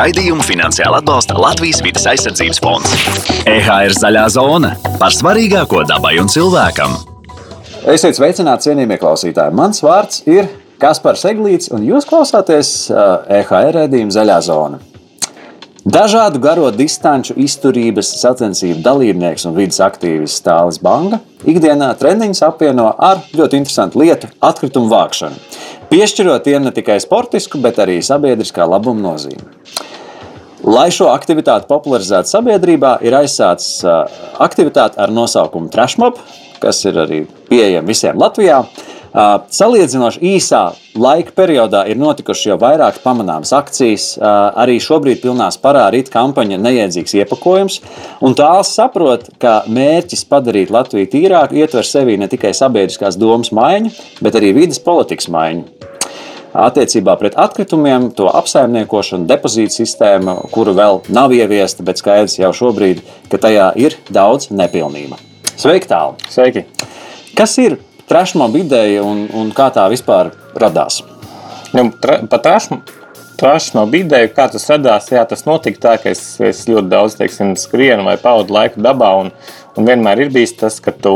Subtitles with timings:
[0.00, 2.92] Raidījumu finansiāli atbalsta Latvijas vidas aizsardzības fonds.
[3.44, 6.94] EHR zaļā zona par svarīgāko dabai un cilvēkam.
[7.84, 9.52] Esiet sveicināti, cienījamie klausītāji.
[9.58, 10.48] Mans vārds ir
[10.80, 14.80] Kaspars Eglīts, un jūs klausāties EHR redzējuma zaļā zona.
[15.84, 23.20] Dažādu garo distanču izturības sacensību dalībnieks un vidas aktīvists Tālis Banga ikdienā treniņus apvieno ar
[23.36, 25.36] ļoti interesantu lietu- atkritumu vākšanu,
[25.92, 29.44] piešķirot tiem ne tikai sportisku, bet arī sabiedriskā labuma nozīmi.
[30.60, 33.80] Lai šo aktivitāti popularizētu sabiedrībā, ir aizsācis
[34.36, 36.20] aktivitāte ar nosaukumu Trashmob,
[36.60, 38.60] kas ir arī pieejama visiem Latvijā.
[39.10, 40.60] Salīdzinoši īsā
[41.00, 44.12] laika periodā ir notikušas jau vairākas pamanāmas akcijas.
[44.20, 47.80] Arī šobrīd pilnā sparā rīt kampaņa Neiedzīgs iepakojums.
[48.22, 53.96] Un tāls saprot, ka mērķis padarīt Latviju tīrāku ietver sevī ne tikai sabiedriskās domas maiņu,
[54.22, 55.79] bet arī vidas politikas maiņu.
[56.50, 63.04] Attiecībā pret atkritumiem, to apsaimniekošanu, depozītu sistēmu, kuru vēl nav ieviesta, bet skaidrs jau šobrīd,
[63.30, 65.20] ka tajā ir daudz nepilnība.
[65.54, 66.18] Sveiki, tālu!
[66.32, 66.64] Sveiki!
[67.38, 67.78] Kas ir
[68.10, 71.04] trešmob ideja un, un kā tā vispār radās?
[71.70, 72.40] Nu, tra, pa
[73.40, 77.54] trešmob ideju, kā tas radās, jā, tas notika tā, ka es, es ļoti daudz teiksim,
[77.56, 79.12] skrienu vai pavadu laiku dabā.
[79.22, 79.30] Un,
[79.78, 81.14] un vienmēr ir bijis tas, ka tu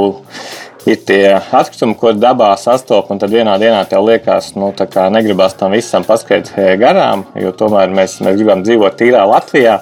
[0.87, 5.57] ir tie atkritumi, ko dabā sastopas, un tad vienā dienā tev liekas, nu, ka negribas
[5.59, 9.79] tam visam paskriet eh, garām, jo tomēr mēs, mēs gribam dzīvot tīrā Latvijā.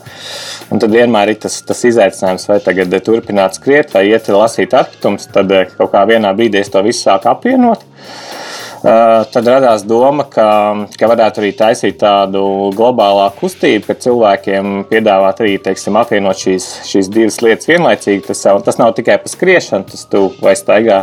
[0.73, 5.29] Un tad vienmēr ir tas, tas izaicinājums, vai tagad turpināt skriet, vai iet lasīt atkritumus.
[5.35, 7.85] Tad eh, kaut kā vienā brīdī es to visu sāku apvienot.
[8.83, 10.45] Uh, tad radās doma, ka,
[10.99, 12.41] ka varētu arī taisīt tādu
[12.75, 18.25] globālāku kustību, ka cilvēkiem piedāvāt arī teiksim, apvienot šīs, šīs divas lietas vienlaicīgi.
[18.27, 20.99] Tas, tas nav tikai par skriešanu, tas tu vai staigā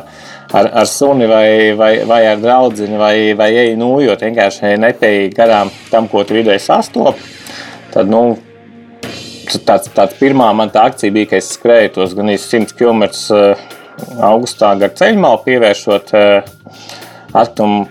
[0.52, 1.48] ar, ar suni vai,
[1.80, 6.66] vai, vai ar draugu, vai, vai ej nūjot, vienkārši nepēji garām tam, ko tu vidēji
[6.68, 7.32] sastopi.
[7.96, 8.36] Tad, nu,
[9.64, 13.08] tāds, tāds pirmā man tā akcija bija, ka es skrēju tos gan 100 km
[14.24, 16.58] augustā gar ceļmalu, pievēršot eh,
[17.34, 17.88] atkritumu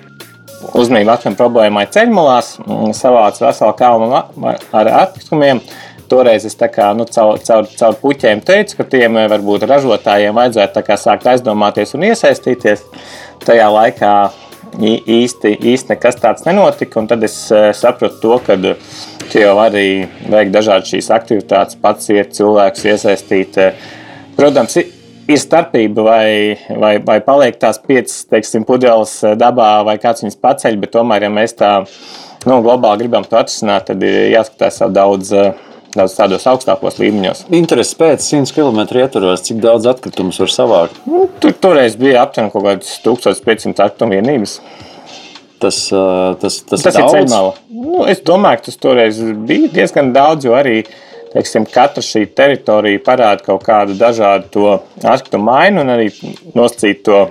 [0.79, 5.63] uzmanību atkritumu problēmai ceļmalās, mm, savācu veselu kalnu ar atkritumiem.
[6.09, 10.97] Toreiz es kā, nu, caur, caur, caur puķiem teicu, ka tiem eh, varbūt ražotājiem vajadzētu
[10.97, 12.87] sākt aizdomāties un iesaistīties.
[13.45, 14.15] Tajā laikā
[14.81, 17.05] īsti, īsti nekas tāds nenotika.
[17.13, 18.57] Tad es eh, sapratu to, ka
[19.29, 23.59] Tu jau arī veikt dažādas šīs aktivitātes, pats iet cilvēkus iesaistīt.
[24.39, 24.79] Protams,
[25.29, 26.27] ir starpība, vai,
[26.81, 31.33] vai, vai paliek tās piecas teiksim, pudeles dabā, vai kāds viņas paceļ, bet tomēr, ja
[31.33, 31.73] mēs tā
[32.49, 35.35] nu, globāli gribam to atrisināt, tad ir jāskatās daudz.
[35.89, 37.39] Daudz tādos augstākos līmeņos.
[37.57, 40.99] Interesi pēc 100 km ietvaros, cik daudz atkritumus var savākt?
[41.09, 44.59] Nu, tur toreiz bija aptuveni kaut kādas 1500 atkritumu vienības.
[45.59, 47.57] Tas, tas, tas, tas ir ceļmala.
[47.73, 50.83] Nu, es domāju, ka tas toreiz bija diezgan daudz, jo arī
[51.33, 54.71] teiksim, katra šī teritorija parāda kaut kādu dažādu to
[55.03, 56.09] atkritumu mainu un arī
[56.55, 57.25] nosacīt to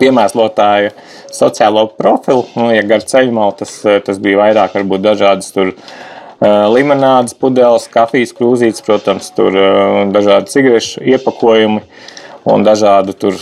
[0.00, 0.92] piemērotāju
[1.34, 2.44] sociālo profilu.
[2.56, 3.74] Nu, ja gar ceļmalu tas,
[4.06, 5.74] tas bija vairāk, varbūt dažādas tur.
[6.40, 9.52] Limonādes pudeles, kafijas krūzītes, protams, tur
[10.14, 11.82] dažādi cigarešu iepakojumi
[12.48, 13.36] un dažādu tur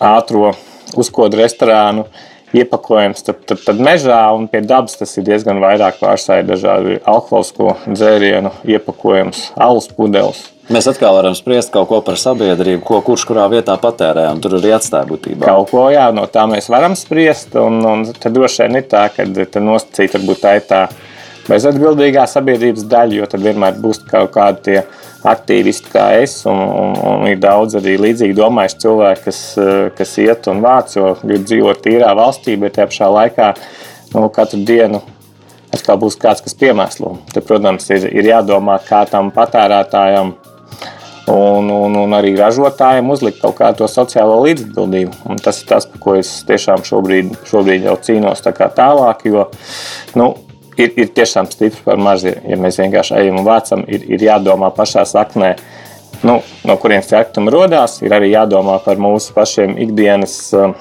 [0.00, 0.54] ātro
[0.96, 2.22] uzkodu restorānu uh,
[2.54, 7.76] iepakojums, tad, tad, tad mežā un pie dabas tas ir diezgan vairāk pārstāvja dažādu alkoholisko
[7.88, 10.44] dzērienu iepakojums, alus pudeles.
[10.72, 14.56] Mēs atkal varam spriest kaut ko par sabiedrību, ko kurš kurā vietā patērē, un tur
[14.56, 15.44] arī atstāja būtībā.
[15.44, 19.02] Kaut ko, jā, no tā mēs varam spriest, un, un tad droši vien ir tā,
[19.12, 19.26] ka
[19.60, 20.86] nosacīt varbūt tā ir tā
[21.50, 24.78] bezatbildīgā sabiedrības daļa, jo tad vienmēr būs kaut kādi tie
[25.30, 29.40] aktīvisti kā es, un, un, un ir daudz arī līdzīgi domājuši cilvēki, kas,
[29.98, 33.50] kas iet un vāc, jo grib dzīvot tīrā valstī, bet tajā pašā laikā
[34.14, 35.02] nu, katru dienu
[35.74, 37.16] atkal būs kāds, kas piemēslo.
[37.32, 40.34] Tad, protams, ir, ir jādomā, kā tam patērētājam
[41.32, 45.24] un, un, un arī ražotājiem uzlikt kaut kādu sociālo līdzatbildību.
[45.30, 49.48] Un tas ir tas, par ko es tiešām šobrīd, šobrīd jau cīnos tā tālāk, jo
[50.18, 50.32] nu,
[50.78, 52.24] ir, ir tiešām stipri par maz.
[52.26, 55.54] Ja mēs vienkārši ejam un vācam, ir, ir jādomā pašā saknē,
[56.26, 58.00] nu, no kurienes tie atkritumi radās.
[58.04, 60.76] Ir arī jādomā par mūsu pašiem ikdienas um,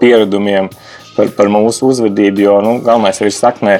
[0.00, 0.70] pieredumiem,
[1.16, 2.46] par, par mūsu uzvedību.
[2.46, 3.78] Jo nu, galvenais ir saknē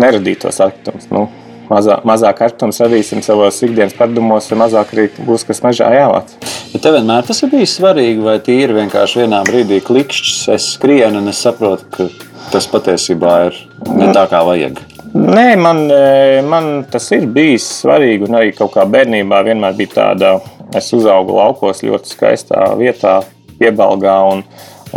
[0.00, 1.08] neradīt tos atkritumus.
[1.14, 1.28] Nu,
[1.70, 6.36] mazā, mazāk atkritumus radīsim savos ikdienas paradumos, jo mazāk arī būs kas mežā jāvāc.
[6.72, 11.22] Bet tev vienmēr tas ir bijis svarīgi, vai tīri vienkārši vienā brīdī klikšķis, es skrienu
[11.22, 12.08] un es saprotu, ka
[12.52, 13.62] tas patiesībā ir
[13.94, 14.80] ne tā, kā vajag.
[15.14, 18.26] Nē, man, e, man tas ir bijis svarīgi.
[18.26, 20.32] Un arī kaut kā bērnībā vienmēr bija tāda,
[20.74, 23.20] es uzaugu laukos ļoti skaistā vietā,
[23.60, 24.16] piebalgā.
[24.32, 24.42] Un,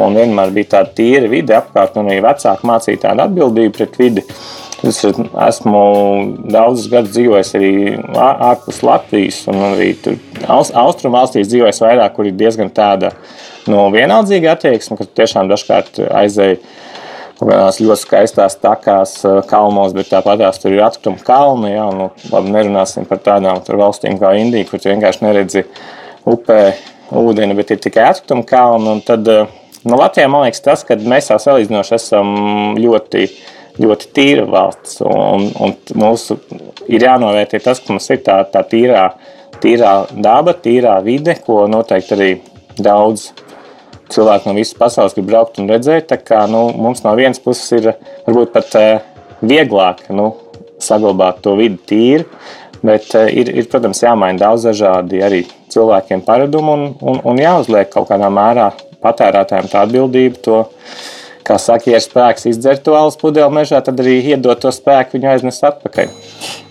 [0.01, 4.25] un vienmēr bija tāda tīra vide apkārt, un arī vecāki mācīja tādu atbildību pret vidi.
[4.85, 5.83] Es esmu
[6.53, 7.71] daudzus gadus dzīvojis arī
[8.21, 9.91] ārpus Latvijas, un arī
[10.45, 13.09] austrumu valstīs dzīvojis vairāk, kur ir diezgan tāda
[13.69, 16.59] nu, vienaldzīga attieksme, ka tiešām dažkārt aizēja
[17.39, 19.19] kādās ļoti skaistās takās,
[19.49, 21.73] kalnos, bet tāpat tur ir atkrituma kalni.
[21.75, 25.65] Jā, nu, labi, nerunāsim par tādām valstīm kā Indija, kur vienkārši neredzi
[26.27, 26.61] upē
[27.17, 28.97] ūdeni, bet ir tikai atkrituma kalni.
[29.07, 29.29] Tad,
[29.83, 32.33] nu, Latvijā man liekas tas, ka mēs jau salīdzinoši esam
[32.81, 33.29] ļoti
[33.81, 35.01] ļoti tīra valsts.
[35.05, 36.39] Un, un mūsu
[36.89, 39.03] ir jānovērtē tas, ka mums ir tā, tā tīrā,
[39.61, 42.31] tīrā daba, tīrā vide, ko noteikti arī
[42.81, 43.29] daudz
[44.13, 46.13] cilvēku no visas pasaules grib braukt un redzēt.
[46.27, 47.91] Kā, nu, mums no vienas puses ir
[48.27, 49.05] varbūt pat eh,
[49.41, 50.31] vieglāk nu,
[50.83, 52.27] saglabāt to vidi tīru.
[52.85, 55.43] Bet eh, ir, ir, protams, jāmaina daudz dažādi arī
[55.73, 58.71] cilvēkiem paradumi un, un, un jāuzliek kaut kādā mērā
[59.03, 60.63] patērētājiem tā atbildība to
[61.47, 65.15] kā saka, ja ir spēks izdzert to alus pudeli mežā, tad arī iedot to spēku
[65.15, 66.11] viņu aiznest atpakaļ.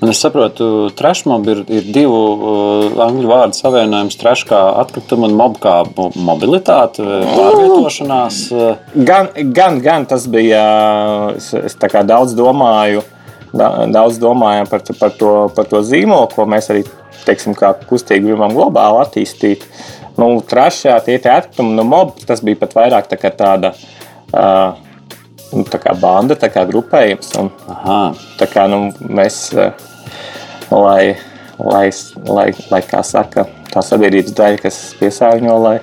[0.01, 5.37] Un es saprotu, trešmob ir, ir divu uh, angļu vārdu savienojums, treš kā atkrituma un
[5.39, 8.41] mob kā mobilitāte, pārvietošanās.
[9.09, 10.63] Gan, gan, gan tas bija,
[11.37, 13.03] es, es kā daudz domāju,
[13.53, 16.87] daudz domājām par, par, to, par to zīmolu, ko mēs arī,
[17.27, 19.67] teiksim, kā kustīgi gribam globāli attīstīt.
[20.17, 24.75] Nu, trešā tie atkritumi, nu, mob, tas bija pat vairāk tā tāda, uh, uh,
[25.57, 27.33] nu, tā kā banda, tā kā grupējums.
[27.41, 28.01] Un, Aha.
[28.41, 29.49] tā kā nu, mēs,
[30.71, 31.17] lai,
[31.59, 31.87] lai,
[32.29, 35.79] lai, lai, kā saka, tā sabiedrības daļa, kas piesārņo, lai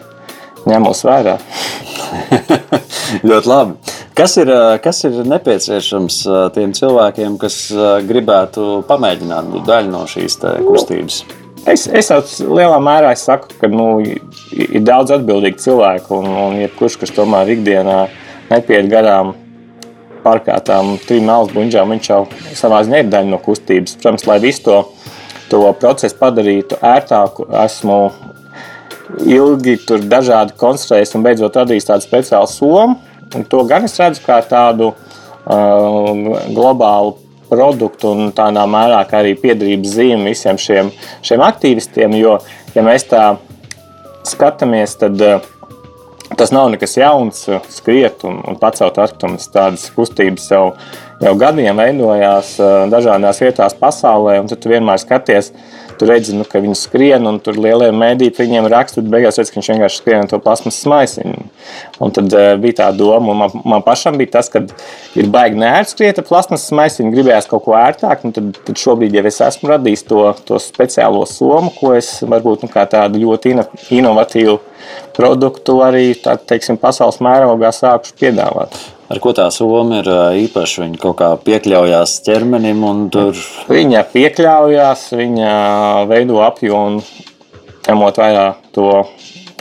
[0.69, 1.37] ņem mūs vērā.
[3.29, 3.93] Ļoti labi.
[4.13, 4.49] Kas ir,
[4.83, 6.19] kas ir nepieciešams
[6.53, 7.63] tiem cilvēkiem, kas
[8.05, 10.37] gribētu pamēģināt būt daļa no šīs
[10.67, 11.23] kustības?
[11.65, 12.11] Es, es
[12.43, 18.01] lielā mērā saku, ka nu, ir daudz atbildīgu cilvēku, un, un jebkurš, kas tomēr ikdienā
[18.51, 19.31] nepiet garām
[20.23, 22.21] pārkārtām trim malas buļģām, viņš jau
[22.57, 23.97] savā ziņā ir daļa no kustības.
[23.99, 24.77] Protams, lai visu to,
[25.51, 27.97] to procesu padarītu ērtāku, esmu
[29.27, 32.97] ilgi tur dažādi konstruējis un beidzot radījis tādu speciālu somu.
[33.33, 36.09] Un to gan es redzu kā tādu uh,
[36.53, 37.17] globālu
[37.49, 40.91] produktu un tādā mērā arī piedarības zīmi visiem šiem,
[41.25, 42.15] šiem aktīvistiem.
[42.17, 42.37] Jo,
[42.75, 43.23] ja mēs tā
[44.29, 45.41] skatāmies, tad uh,
[46.37, 49.49] Tas nav nekas jauns, skriet un, un pacelt atkritumus.
[49.53, 50.63] Tādas kustības jau,
[51.21, 52.55] jau gadiem veidojās
[52.89, 55.51] dažādās vietās pasaulē, un tu vienmēr skaties,
[55.99, 59.51] tu redzi, nu, ka viņi skrien, un tur lielie mēdīši viņiem raksta, bet beigās redz,
[59.51, 61.45] ka viņš vienkārši skrien to plasmas maisiņu.
[62.03, 64.63] Un tad uh, bija tā doma, un man, man pašam bija tas, ka
[65.19, 69.19] ir baigi neērts skriet ar plasmas maisiņu, gribējās kaut ko ērtāk, un tad, tad šobrīd
[69.19, 73.57] jau es esmu radījis to, to speciālo somu, ko es varbūt nu, kā tādu ļoti
[74.01, 74.59] inovatīvu
[75.15, 78.77] produktu arī tā, teiksim, pasaules mērogā sākuši piedāvāt.
[79.13, 80.09] Ar ko tā soma ir
[80.45, 80.85] īpaša?
[80.85, 83.37] Viņa kaut kā piekļaujās ķermenim un tur.
[83.69, 85.51] Viņa piekļaujās, viņa
[86.09, 87.03] veido apjomu,
[87.87, 89.03] ņemot vērā to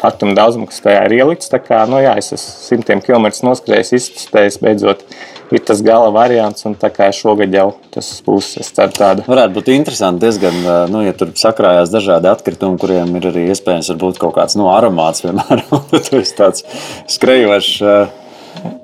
[0.06, 1.50] atomu daudzumu, kas tajā ir ielikts.
[1.52, 5.06] Tā kā, nu jā, es esmu simtiem kilometrus noskrējis, iztestējis, beidzot
[5.52, 9.26] ir tas gala variants, un tā kā šogad jau tas būs, es ceru, tāda.
[9.28, 10.58] Varētu būt interesanti diezgan,
[10.92, 15.24] nu, ja tur sakrājās dažādi atkritumi, kuriem ir arī iespējams varbūt kaut kāds, nu, aromāts,
[15.26, 15.86] piemēram,
[16.40, 16.66] tāds
[17.12, 17.78] skrejošs.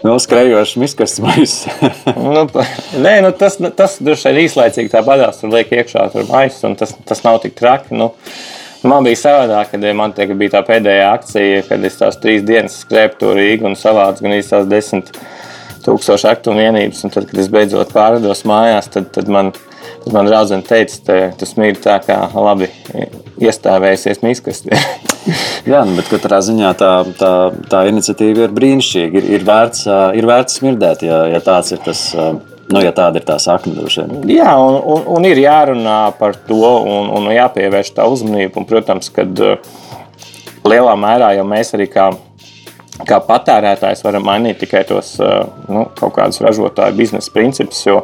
[0.03, 1.69] Nu, skrejošs miskas maisis.
[2.25, 2.47] nu,
[3.05, 6.75] nē, nu, tas, tas droši vien īslaicīgi tā badās, tur liek iekšā tur maisis, un
[6.81, 7.93] tas, tas nav tik traki.
[7.99, 8.09] Nu,
[8.87, 12.77] Man bija savādāk, kad man te, bija tā pēdējā akcija, kad es tās trīs dienas
[12.85, 15.11] skrēju to Rīgu un savācu gan īstās desmit
[15.83, 17.03] tūkstoši aktuālu vienības.
[17.07, 19.51] Un tad, kad es beidzot pārādos mājās, tad, tad man,
[20.05, 22.71] tad man draudzene teica, ka tas ir tā kā labi
[23.43, 24.79] iestāvējusies miskastē.
[25.71, 27.33] Jā, nu, bet katrā ziņā tā, tā,
[27.73, 29.19] tā iniciatīva ir brīnišķīga.
[29.19, 29.89] Ir, ir, vērts,
[30.21, 32.05] ir vērts smirdēt, ja, ja tāds ir tas.
[32.69, 34.25] Nu, ja tāda ir tā sakne, droši vien.
[34.29, 38.61] Jā, un, un, un ir jārunā par to, un, un jāpievērš tā uzmanība.
[38.61, 39.25] Un, protams, ka
[40.69, 42.11] lielā mērā jau mēs arī kā
[43.07, 47.85] kā patērētājs varam mainīt tikai tos nu, kaut kādus ražotāju biznesa principus.
[47.87, 48.01] Jo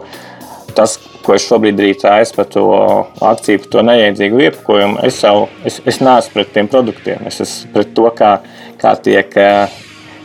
[0.76, 2.64] tas, ko es šobrīd rīcēju par to
[3.24, 7.26] akciju, par to neiedzīgu iepakojumu, es jau es, es neesmu pret tiem produktiem.
[7.30, 8.32] Es esmu pret to, kā,
[8.80, 9.38] kā tiek,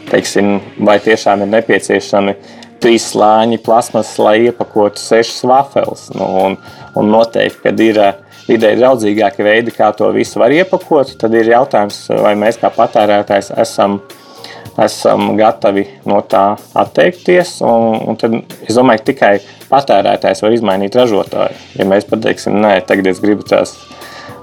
[0.09, 2.35] teiksim, vai tiešām ir nepieciešami
[2.81, 6.07] trīs slāņi plasmas, lai iepakotu sešas vafeles.
[6.15, 6.57] Nu, un,
[6.99, 7.99] un noteikti, kad ir
[8.49, 13.53] vidēji draudzīgāki veidi, kā to visu var iepakot, tad ir jautājums, vai mēs kā patērētājs
[13.61, 13.99] esam
[14.79, 17.57] esam gatavi no tā atteikties.
[17.65, 19.31] Un, un tad es domāju, ka tikai
[19.69, 21.57] patērētājs var izmainīt ražotāju.
[21.79, 23.75] Ja mēs pateiksim, nē, tagad es gribu tās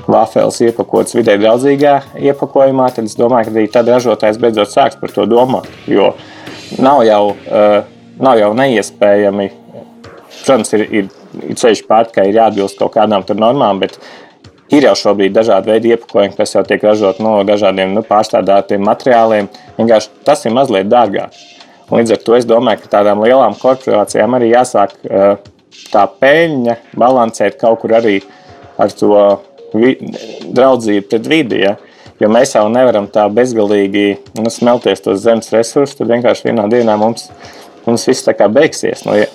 [0.06, 1.96] vafels iepakotas vidē draudzīgā
[2.28, 5.68] iepakojumā, tad es domāju, ka arī tad ražotājs beidzot sāks par to domāt.
[5.90, 6.12] Jo
[6.82, 9.50] nav jau, uh, nav jau neiespējami
[10.46, 11.10] protams, ir, ir,
[11.42, 13.98] ir ceļš pārt, ka ir jāatbilst kaut kādām normām, bet
[14.72, 19.50] ir jau šobrīd dažādi veidi iepakojumi, kas jau tiek ražot no dažādiem nu, pārstrādātiem materiāliem.
[19.78, 21.34] Vienkārši tas ir mazliet dārgāk.
[21.90, 24.96] Un līdz ar to es domāju, ka tādām lielām korporācijām arī jāsāk
[25.92, 28.20] tā peļņa balansēt kaut kur arī
[28.78, 29.12] ar to
[29.76, 31.62] draudzību pret vidi.
[31.62, 31.76] Ja?
[32.18, 34.06] Jo mēs jau nevaram tā bezgalīgi
[34.40, 37.28] nu, smelties tos zemes resursus, tad vienkārši vienā dienā mums,
[37.86, 39.06] mums viss tā kā beigsies.
[39.06, 39.30] Nu, ja,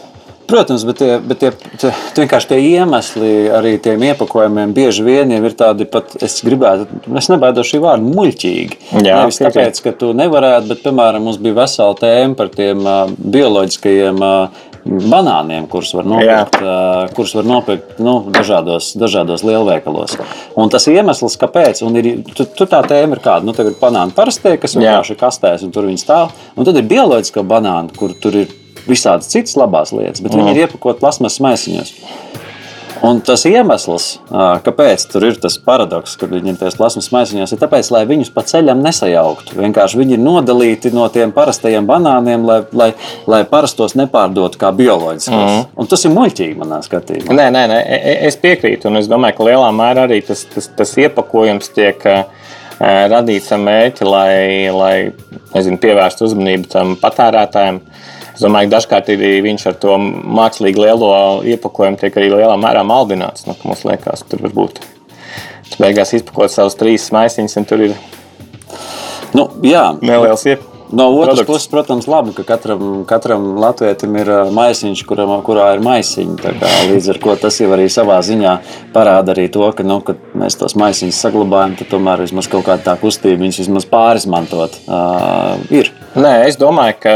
[0.51, 5.53] Protams, bet, tie, bet tie, tie, vienkārši tie iemesli arī tiem iepakojumiem bieži vien ir
[5.55, 6.87] tādi pat, es gribētu,
[7.19, 8.79] es nebaidos šī vārda, muļķīgi.
[8.97, 13.05] Jā, Nevis tāpēc, ka tu nevarētu, bet, piemēram, mums bija vesela tēma par tiem uh,
[13.37, 20.17] bioloģiskajiem uh, banāniem, kurus var nopirkt, uh, kurus var nopirkt nu, dažādos, dažādos lielveikalos.
[20.57, 23.77] Un tas iemesls, kāpēc, un ir, tu, tu tā tēma ir kāda, nu, tev ir
[23.81, 27.93] banāni parastie, kas vienkārši ir kastēs, un tur viņi stāv, un tad ir bioloģiskā banāna,
[27.97, 28.55] kur tur ir
[28.87, 30.41] visādas citas labās lietas, bet mm.
[30.41, 31.93] viņi ir iepakoti plasmasas maisiņos.
[33.01, 34.07] Un tas iemesls,
[34.65, 38.29] kāpēc tur ir tas paradoks, ka viņi ir tajos plasmas maisiņos, ir tāpēc, lai viņus
[38.35, 39.57] pa ceļam nesajauktu.
[39.57, 42.91] Vienkārši viņi ir nodalīti no tiem parastajiem banāniem, lai, lai,
[43.31, 45.33] lai parastos nepārdotu kā bioloģiskos.
[45.33, 45.65] Mm.
[45.81, 47.33] Un tas ir muļķīgi manā skatījumā.
[47.39, 47.81] Nē, nē, nē,
[48.29, 48.91] es piekrītu.
[48.91, 52.05] Un es domāju, ka lielā mērā arī tas, tas, tas iepakojums tiek
[52.81, 54.33] radīts ar mērķi, lai,
[54.73, 54.95] lai
[55.55, 57.81] nezinu, pievērstu uzmanību tam patērētājiem.
[58.33, 61.11] Es domāju, ka dažkārt arī viņš ar to mākslīgi lielo
[61.53, 63.45] iepakojumu tiek arī lielā mērā maldināts.
[63.49, 64.81] Nu, mums liekas, tur var būt.
[65.71, 67.95] Tu beigās izpakot savus trīs maisiņus, un tur ir
[69.37, 69.87] nu, jā.
[70.01, 70.71] neliels iepakojumu.
[70.91, 71.47] No otras produkts.
[71.47, 76.51] puses, protams, labi, ka katram, katram latvijam ir maisiņš, kuram, kurā ir maisiņi.
[76.91, 78.57] Līdz ar to tas jau arī savā ziņā
[78.91, 82.89] parāda arī to, ka, nu, kad mēs tos maisiņus saglabājam, tad tomēr vismaz kaut kāda
[82.89, 85.93] tā kustība viņus vismaz pārizmantot uh, ir.
[86.19, 87.15] Nē, es domāju, ka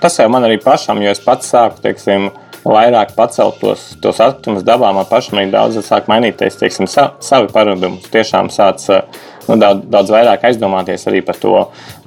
[0.00, 2.30] Tas jau man arī pašam, jo es pats sāku teiksim,
[2.64, 4.92] vairāk pacelt tos, tos atkritumus dabā.
[4.96, 8.00] Man pašam ir daudz sāk mainīties teiksim, sa, savi paradumi.
[8.12, 8.84] Tiešām sāc
[9.48, 11.54] nu, daudz, daudz vairāk aizdomāties arī par to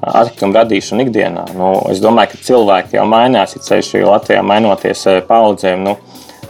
[0.01, 1.47] atkritumu radīšanu ikdienā.
[1.57, 5.87] Nu, es domāju, ka cilvēki jau mainās, ir ceļš Latvijā mainoties eh, paudzēm.
[5.87, 5.97] Nu,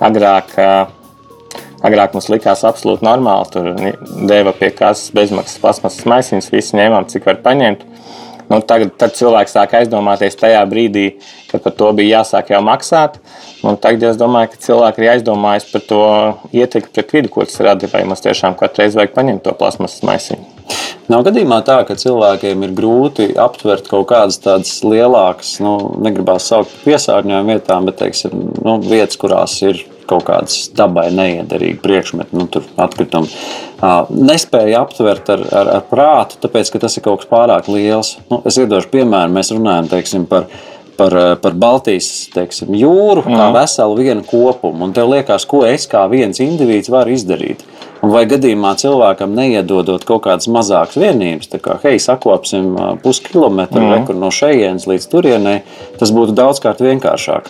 [0.03, 0.57] agrāk,
[1.83, 3.49] Agrāk mums likās absolūti normāli.
[3.51, 3.65] Tur
[4.29, 7.83] deva pie kases bezmaksas plasmasas maisiņus, visi ņēmām, cik var paņemt.
[8.53, 11.07] Nu, tagad cilvēks sāk aizdomāties tajā brīdī,
[11.49, 13.17] kad par to bija jāsāk jau maksāt.
[13.65, 16.01] Un tagad es domāju, ka cilvēki arī aizdomājas par to
[16.53, 17.89] ietekmi pret vidi, ko tas rada.
[17.89, 20.45] Vai mums tiešām katru reizi vajag paņemt to plasmasas maisiņu?
[21.11, 25.73] Nav gadījumā tā, ka cilvēkiem ir grūti aptvert kaut kādas tādas lielākas, nu,
[26.05, 31.81] negribās saukt par piesārņojumu vietām, bet teiksim, nu, vietas, kurās ir kaut kādas dabai neiederīgi
[31.83, 32.47] priekšmeti, nu,
[32.85, 33.31] atkritumi.
[33.83, 38.15] Nespēja aptvert ar, ar, ar prātu, tāpēc ka tas ir kaut kas pārāk liels.
[38.29, 40.47] Nu, es iedošu piemēru, mēs runājam teiksim, par
[40.97, 43.55] par, par Baltijas teiksim, jūru, kā mm.
[43.55, 44.87] veselu vienu kopumu.
[44.87, 47.63] Un tev liekas, ko es kā viens indivīds varu izdarīt.
[48.03, 52.73] Un vai gadījumā cilvēkam neiedodot kaut kādas mazākas vienības, tā kā hei, sakopsim
[53.03, 54.09] puskilometru mm.
[54.19, 55.61] no šejienes līdz turienei,
[55.99, 57.47] tas būtu daudzkārt vienkāršāk.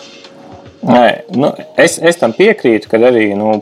[0.84, 1.06] Nē,
[1.40, 1.50] nu,
[1.80, 3.56] es, es tam piekrītu, ka arī nu,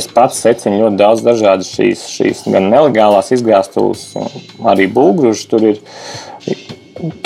[0.00, 4.10] es pats secinu ļoti daudz dažādas šīs, šīs gan nelegālās izgāstuves,
[4.66, 5.44] arī būgružas.
[5.50, 5.82] Tur ir,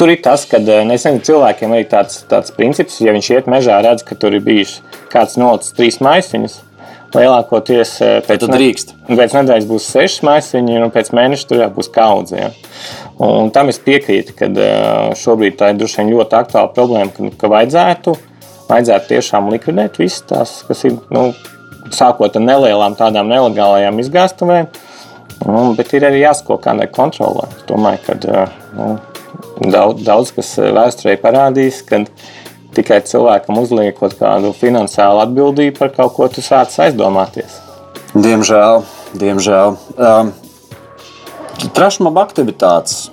[0.01, 3.79] tur ir tas, ka eh, nezinu, cilvēkiem ir tāds, tāds princips, ja viņš iet mežā,
[3.85, 4.81] redz, ka tur ir bijis
[5.13, 6.59] kāds nolicis trīs maisiņus.
[7.13, 11.93] Lielākoties eh, pēc, ne, pēc nedēļas būs seši maisiņi, un pēc mēneša tur jau būs
[11.93, 12.39] kaudze.
[12.41, 12.53] Ja.
[13.23, 17.33] Un tam es piekrītu, ka eh, šobrīd tā ir droši vien ļoti aktuāla problēma, ka,
[17.45, 18.17] ka vajadzētu
[18.73, 21.31] vajadzētu tiešām likvidēt visas tās, kas ir nu,
[21.95, 24.69] sākot ar nelielām tādām nelegālajām izgāstuvēm.
[25.43, 27.49] Nu, bet ir arī jāsako kādai kontrolē.
[27.57, 28.45] Es domāju, ka
[28.77, 28.93] nu,
[29.73, 32.05] daudz, daudz kas vēsturē parādīs, ka
[32.77, 37.59] tikai cilvēkam uzliekot kādu finansiālu atbildību par kaut ko, tu sāc aizdomāties.
[38.13, 38.85] Diemžēl,
[39.19, 39.77] diemžēl.
[39.97, 40.33] Um,
[41.71, 43.13] Trašmaba aktivitātes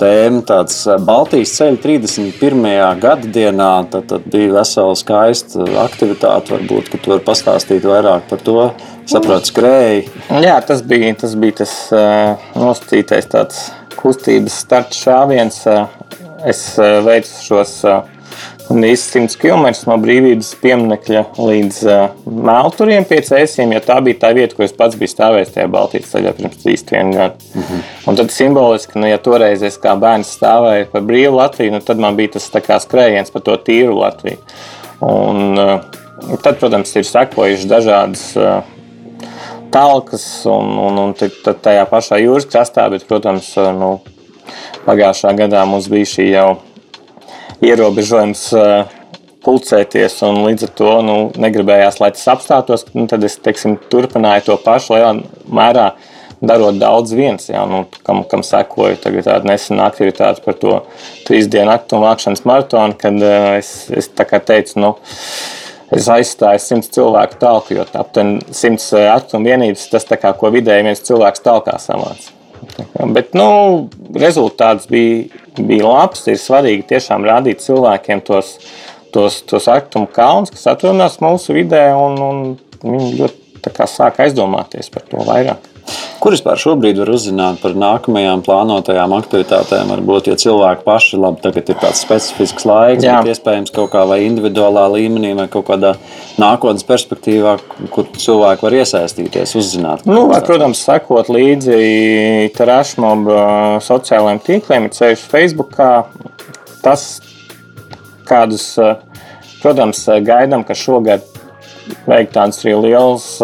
[0.00, 2.62] tēma, tāds Baltijas ceļa 31.
[3.02, 6.54] gada dienā, tad, tad bija vesela skaista aktivitāte.
[6.56, 8.56] Varbūt, ka tu vari pastāstīt vairāk par to.
[9.06, 10.06] Saprotu, skrēji.
[10.42, 11.74] Jā, tas bija tas, bija tas
[12.56, 13.60] nosacītais tāds
[14.00, 15.60] kustības starts šāviens.
[16.48, 17.76] Es veicu šos
[18.72, 24.20] un īsi 100 km no brīvības pieminiekļa līdz uh, Melturiem pie cēsiem, jo tā bija
[24.24, 27.12] tā vieta, kur es pats biju stāvējis tajā Baltijas ceļā pirms 3 gadiem.
[27.54, 27.84] Mm -hmm.
[28.10, 31.98] Un tad simboliski, nu, ja toreiz es kā bērns stāvēju par brīvu Latviju, nu, tad
[31.98, 32.50] man bija tas
[32.84, 34.38] skrējiens par to tīru Latviju.
[35.00, 35.80] Un, uh,
[36.42, 38.62] tad, protams, ir sekojuši dažādas uh,
[39.70, 41.14] talkas un, un, un
[41.62, 44.00] tajā pašā jūras krastā, bet, protams, nu,
[44.86, 46.56] pagājušā gadā mums bija šī jau
[47.64, 48.48] ierobežojums
[49.46, 52.86] pulcēties, un līdz ar to nu, negribējās, lai tas apstātos.
[52.96, 55.90] Nu, tad es teiksim, turpināju to pašu lielā mērā.
[56.36, 60.74] Darot daudz viens, jā, nu, kam, kam sekoja tāda nesena aktivitāte par to
[61.24, 64.90] trīs dienu aktu un vākšanas maratonu, kad uh, es, es teicu, nu,
[65.96, 70.90] es aizstāju simts cilvēku talku, jo aptuveni simts aktu un vienības tas, kā, ko vidēji
[70.90, 72.34] viens cilvēks talkā samāca.
[73.16, 73.48] Bet nu,
[74.20, 76.26] rezultāts bija, bija labs.
[76.28, 78.56] Ir svarīgi tiešām rādīt cilvēkiem tos,
[79.14, 82.44] tos, tos aktumu kalnus, kas atrodas mūsu vidē, un, un
[82.82, 85.75] viņi ļoti sāk aizdomāties par to vairāk.
[86.20, 89.92] Kur vispār šobrīd var uzzināt par nākamajām plānotajām aktivitātēm?
[89.92, 94.22] Varbūt, ja cilvēki paši labi, tagad ir tāds specifisks laiks, bet iespējams kaut kā vai
[94.24, 95.92] individuālā līmenī vai kaut kādā
[96.40, 97.56] nākotnes perspektīvā,
[97.94, 100.02] kur cilvēki var iesaistīties, uzzināt.
[100.08, 103.38] Nu, var, protams, sekot līdzi Terāšmoba
[103.86, 105.78] sociālajiem tīkliem, ir ceļš Facebook.
[106.82, 107.08] Tas,
[108.26, 108.72] kādus,
[109.62, 111.22] protams, gaidām, ka šogad
[112.08, 113.34] veikt tādus lielus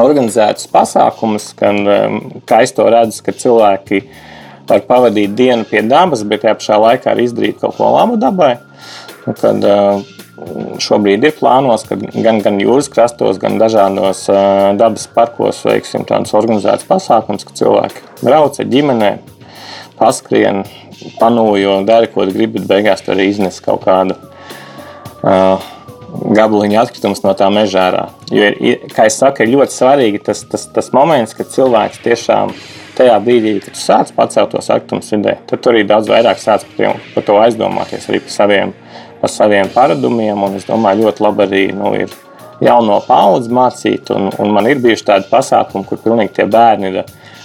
[0.00, 4.02] organizētus pasākumus, gan um, kā es to redzu, ka cilvēki
[4.68, 8.56] var pavadīt dienu pie dabas, bet tajā pašā laikā arī izdarīt kaut ko labu dabai.
[9.24, 10.04] Kad, uh,
[10.82, 16.34] Šobrīd ir plānos, ka gan, gan jūras krastos, gan dažādos uh, dabas parkos veiksim tādus
[16.36, 19.22] organizētus pasākumus, ka cilvēki brauc ar ģimenēm,
[20.00, 20.64] paskrien,
[21.20, 24.18] panojo, dara, ko grib, bet beigās tur arī iznes kaut kādu
[25.22, 25.62] uh,
[26.14, 28.04] gabaliņu atkritumus no tā mežā ārā.
[28.32, 32.54] Jo, ir, kā jau teicu, ir ļoti svarīgi tas, tas, tas moments, kad cilvēks tiešām
[32.98, 36.76] tajā brīdī, kad sāc pacelt tos atkritumus vidē, tad tur arī daudz vairāk sāc par,
[36.78, 38.74] tiem, par to aizdomāties, arī par saviem,
[39.22, 40.46] par saviem paradumiem.
[40.46, 42.14] Un es domāju, ļoti labi arī nu, ir
[42.64, 47.02] jauno paudzi mācīt, un, un man ir bijuši tādi pasākumi, kur pilnīgi tie bērni ir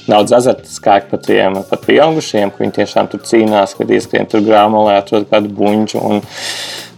[0.10, 5.00] daudz azartiskāki pat tiem pat pieaugušiem, ka viņi tiešām tur cīnās, kad ieskrien tur grāmatā,
[5.02, 6.02] atrod kādu buņķu.
[6.10, 6.24] Un,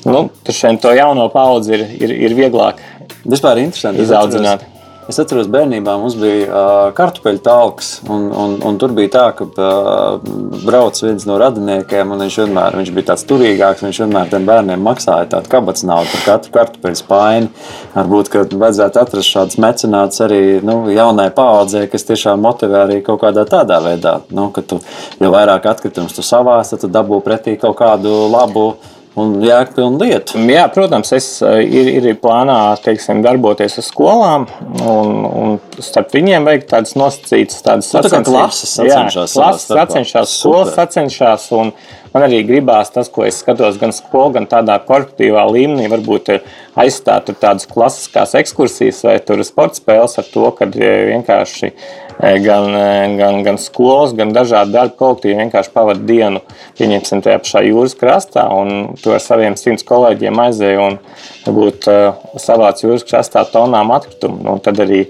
[0.08, 2.82] nu, tur šiem to jauno paudzi ir, ir, ir vieglāk
[3.26, 4.68] Vispār interesanti izaudzināt.
[5.10, 9.48] Es atceros, bērnībā mums bija uh, kartupeļu talks, un, un, un tur bija tā, ka
[9.50, 10.30] uh,
[10.62, 13.82] brauc viens no radiniekiem, un viņš vienmēr viņš bija tāds turīgāks.
[13.84, 17.52] Viņš vienmēr tiem bērniem maksāja tādu kabats naudu par katru kartupeļu spaini.
[17.98, 23.26] Varbūt, ka vajadzētu atrast šādus mecenātus arī nu, jaunai paaudzē, kas tiešām motivē arī kaut
[23.26, 24.20] kādā tādā veidā.
[24.32, 24.80] Nu, ka tu,
[25.20, 28.70] jo vairāk atkritumus tu savās, tad tu dabū pretī kaut kādu labu
[29.20, 30.40] un jēgpilnu lietu.
[30.48, 34.46] Jā, protams, es eh, ir, ir plānā teiksim, darboties ar skolām
[34.88, 39.34] un, un starp viņiem veikt tādas nosacītas tādas nu, tā klases sacenšās.
[39.36, 41.74] Jā, klases sacenšās, skolas sacenšās un
[42.14, 46.32] man arī gribās tas, ko es skatos gan skolu, gan tādā korporatīvā līmenī, varbūt
[46.80, 51.74] aizstāt tādas klasiskās ekskursijas vai sporta spēles ar to, ka eh, vienkārši
[52.22, 56.42] gan, e, gan, gan skolas, gan dažādi darba kolektīvi vienkārši pavadīja dienu,
[56.78, 61.00] pieņemsim, tajā pašā jūras krastā, un tur ar saviem simts kolēģiem aizēja un
[61.46, 62.00] varbūt e,
[62.42, 64.42] savāc jūras krastā tonām atkritumu.
[64.46, 65.06] Nu, tad arī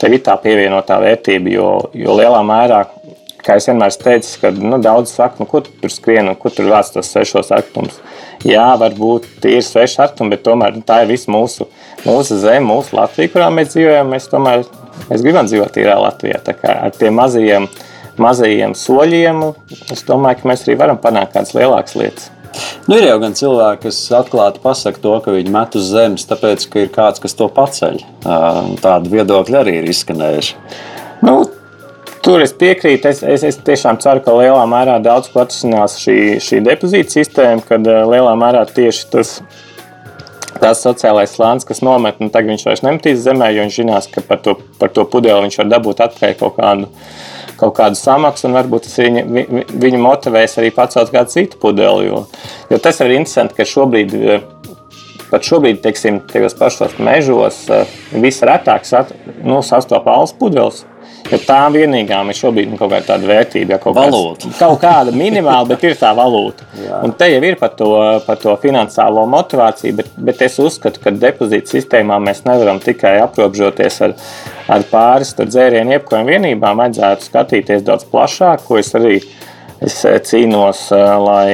[0.00, 2.84] tev ir tā pievienotā vērtība, jo, jo lielā mērā
[3.44, 6.68] kā es vienmēr teicu, ka nu, daudz saka, nu, kur tur skrien un kur tur
[6.70, 8.00] vāc tos svešos atkritumus.
[8.48, 11.66] Jā, varbūt ir sveši atkritumi, bet tomēr nu, tā ir visa mūsu,
[12.06, 14.14] mūsu zeme, mūsu Latvija, kurā mēs dzīvojam.
[14.14, 14.64] Mēs tomēr
[15.08, 16.40] Mēs gribam dzīvot tīrā Latvijā.
[16.70, 17.68] Ar tiem mazajiem,
[18.20, 19.46] mazajiem soļiem
[19.90, 22.28] es domāju, ka mēs arī varam panākt kādas lielākas lietas.
[22.88, 26.66] Nu, ir jau gan cilvēki, kas atklāti pasakā to, ka viņi met uz zemes, tāpēc,
[26.70, 28.00] ka ir kāds, kas to paceļ.
[28.82, 30.56] Tādi viedokļi arī ir izskanējuši.
[31.26, 31.36] Nu,
[32.30, 33.10] tur es piekrītu.
[33.10, 37.64] Es, es, es tiešām ceru, ka lielā mērā daudz ko atrisinās šī, šī depozīta sistēma,
[37.66, 39.40] kad lielā mērā tieši tas
[40.60, 44.20] tas sociālais slānis, kas nomet, nu, tagad viņš vairs nemetīs zemē, jo viņš zinās, ka
[44.26, 46.90] par to, par to pudeli viņš var dabūt atpakaļ kaut kādu,
[47.62, 52.10] kaut kādu samaksu, un varbūt tas viņa, vi, viņu motivēs arī pacelt kādu citu pudeli.
[52.10, 52.26] Jo,
[52.68, 54.16] jo tas ir interesanti, ka šobrīd.
[55.30, 57.62] Pat šobrīd, teiksim, tajos pašos mežos
[58.10, 58.88] visretāk
[59.46, 60.80] nu, sastopas alus pudeles.
[61.30, 65.12] Jo tā vienīgā ir šobrīd nu, kaut kāda tāda vērtība, ja kaut, kāds, kaut kāda
[65.14, 66.66] minimāla, bet ir tā valūta.
[67.04, 67.90] Un te jau ir par to,
[68.26, 74.00] par to finansiālo motivāciju, bet, bet es uzskatu, ka depozīta sistēmā mēs nevaram tikai aprobežoties
[74.08, 74.16] ar,
[74.74, 76.82] ar pāris dzērienu iepakojuma vienībām.
[76.82, 79.20] Vajadzētu skatīties daudz plašāk, ko es arī
[79.80, 81.50] es eh, cīnos, eh, lai,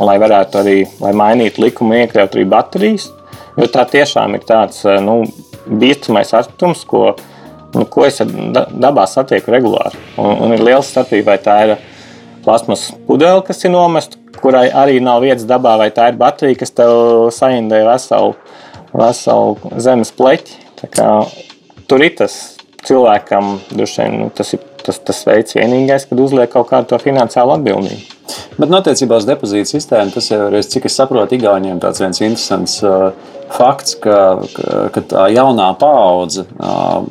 [0.00, 3.08] lai varētu arī lai mainīt likumu, iekļaut arī baterijas.
[3.56, 5.22] Jo tā tiešām ir tāds eh, nu,
[5.66, 7.32] bīstamais atkritums, ko mēs
[7.76, 10.00] nu, ko es dabā satieku regulāri.
[10.18, 11.74] Un, un ir liela starpība, vai tā ir
[12.46, 16.74] plasmas pudele, kas ir nomesta, kurai arī nav vietas dabā, vai tā ir baterija, kas
[16.76, 18.36] tev saindē veselu,
[18.96, 20.62] veselu zemes pleķi.
[21.86, 22.38] Tur ir tas
[22.86, 28.14] cilvēkam, dušiem, nu, tas ir tas, tas veids vienīgais, kad uzliek kaut kādu finansiālu atbildību.
[28.56, 32.78] Bet notiecībā uz depozītu sistēmu tas jau ir, cik es saprotu, Igauniem tāds viens interesants
[32.86, 33.10] uh,
[33.52, 34.18] fakts, ka,
[34.94, 36.46] ka, tā jaunā paudze,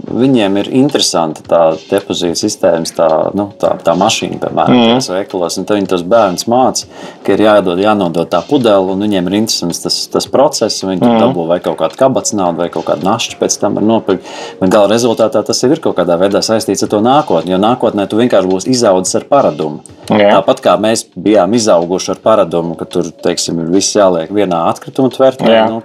[0.06, 4.94] viņiem ir interesanta tā depozīta sistēmas, tā, nu, tā, tā mašīna, piemēram, mm.
[4.96, 6.90] tās veikalos, un viņi tos bērnus māca,
[7.26, 11.20] ka ir jādod, jānodod tā pudele, un viņiem ir interesants tas, tas process, viņi mm.
[11.24, 14.30] dabū vai kaut kādu kabats naudu, vai kaut kādu našķi pēc tam nopirkt.
[14.62, 18.20] Bet gala rezultātā tas ir kaut kādā veidā saistīts ar to nākotni, jo nākotnē tu
[18.20, 19.84] vienkārši būsi izaudzis ar paradumu.
[20.06, 20.36] Jā.
[20.38, 25.10] Tāpat kā mēs bijām izauguši ar paradumu, ka tur teiksim, ir viss jāliek vienā atkrituma
[25.14, 25.80] tvertnē, nu,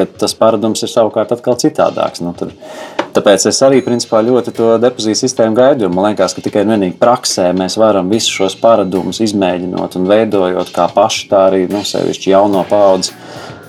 [0.00, 2.22] tagad tas paradums ir savukārt atkal citādāks.
[2.24, 2.52] Nu, tur,
[3.14, 5.90] tāpēc es arī principā ļoti to depozītu sistēmu gaidu.
[5.92, 10.72] Man liekas, ka tikai un vienīgi praksē mēs varam visus šos paradumus izmēģinot un veidojot
[10.74, 13.14] kā paši, tā arī nu, sevišķi jauno paudzi,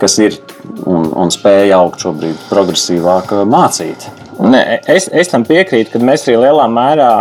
[0.02, 0.39] kas ir
[0.86, 4.10] un, un spēja augt šobrīd progresīvāk mācīt.
[4.41, 7.12] Nē, es, es tam piekrītu, ka mēs arī lielā mērā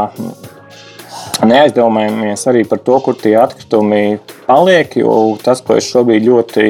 [1.47, 4.93] neaizdomājamies arī par to, kur tie atkritumi paliek.
[5.01, 6.67] Jo tas, ko es šobrīd ļoti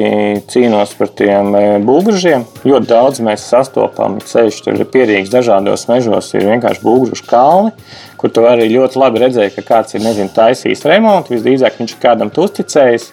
[0.51, 4.19] cīnos par tiem e, būgružiem, ļoti daudz mēs sastopam.
[4.31, 7.73] Ceļš tur ir pierīgs dažādos mežos, ir vienkārši būgrušu kalni,
[8.21, 11.35] kur tu arī ļoti labi redzēji, ka kāds ir nezinu, taisījis remontu.
[11.35, 13.11] Visdrīzāk viņš ir kādam uzticējis.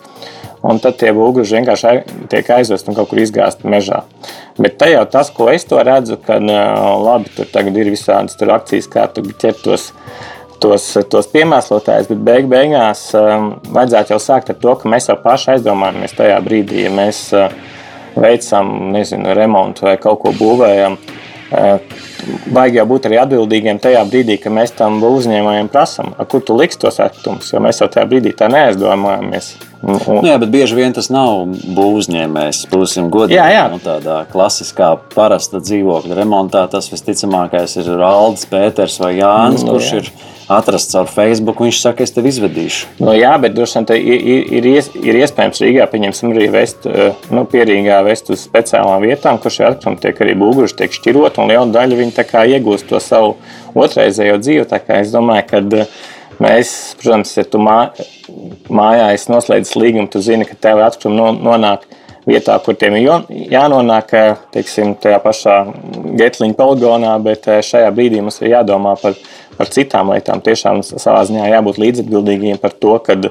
[0.68, 4.00] Un tad tie būgruži vienkārši tiek aizvest un kaut kur izgāzt mežā.
[4.58, 6.56] Bet te jau tas, ko es redzu, kad e,
[6.98, 9.62] labi, tur tagad ir visādas akcijas, kā tu ķert
[10.62, 15.18] tos tos, piemēslotājus, bet beig beigās um, vajadzētu jau sākt ar to, ka mēs jau
[15.22, 17.54] paši aizdomājamies tajā brīdī, ja mēs uh,
[18.18, 20.98] veicam nezinu, remontu vai kaut ko būvējam.
[20.98, 22.04] Uh,
[22.52, 26.76] Vajag jau būt arī atbildīgiem tajā brīdī, kad mēs tam uzņēmējiem prasām, kur tu liks
[26.80, 29.54] tos atkritumus, jo mēs jau tajā brīdī tā neaizdomājamies.
[29.78, 30.18] Un, un...
[30.26, 32.64] Jā, bet bieži vien tas nav būvniecības.
[32.72, 33.38] Būsim godīgi.
[33.38, 33.64] Jā, jā.
[33.72, 39.92] Nu, tādā klasiskā, parasta dzīvokļa remontā tas visticamākais ir Rāls, Pēters vai Jānis, mm, kurš
[39.94, 40.02] jā.
[40.02, 40.10] ir
[40.48, 41.60] atrasts caur Facebook.
[41.62, 42.88] Viņš saka, es tevi izvedīšu.
[43.02, 47.16] Nu, jā, bet droši vien ir, ir, ies, ir iespējams Rīgā, pieņemsim, arī vest, eh,
[47.34, 51.52] nu, pierīgā vest uz speciālām vietām, kur šie atkritumi tiek arī būguši, tiek šķirot, un
[51.52, 52.26] liela daļa viņi
[52.58, 53.36] iegūst to savu
[53.76, 54.66] otrreizējo dzīvi.
[54.98, 55.94] Es domāju, ka eh,
[56.40, 57.78] mēs, protams, ja tu mā,
[58.68, 61.88] mājā noslēdz līgumu, tu zini, ka tev atkritumi nonāk
[62.28, 63.08] vietā, kur tiem ir
[63.56, 65.58] jānonāk, eh, teiksim, tajā pašā
[66.20, 69.16] Getliņa poligonā, bet šajā brīdī mums ir jādomā par
[69.58, 70.42] par citām lietām.
[70.44, 73.30] Tiešām savā ziņā jābūt līdzatbildīgiem par to, kad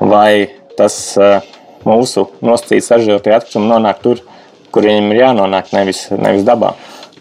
[0.00, 1.40] vai tas eh,
[1.86, 4.22] mūsu nosacīts saržģītie atkritumi nonāk tur,
[4.74, 6.74] kur viņiem ir jānonāk, nevis, nevis dabā.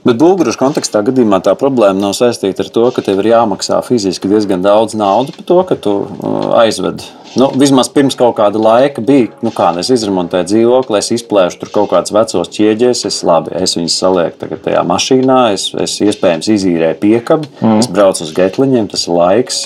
[0.05, 4.29] Bet Bulgāras kontekstā gadījumā tā problēma nav saistīta ar to, ka tev ir jāmaksā fiziski
[4.29, 7.01] diezgan daudz naudas par to, ka tu uh, aizved.
[7.39, 11.71] Nu, vismaz pirms kaut kāda laika bija, nu, kā es izremontēju dzīvokli, es izplēšu tur
[11.74, 13.06] kaut kādus vecos ķieģeļus.
[13.10, 17.82] Es, labi, es viņus salieku tajā mašīnā, es, es iespējams izīrēju piekabi, mm.
[17.84, 19.62] es braucu uz getliņiem, tas ir laiks,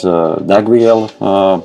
[0.49, 1.09] degviela,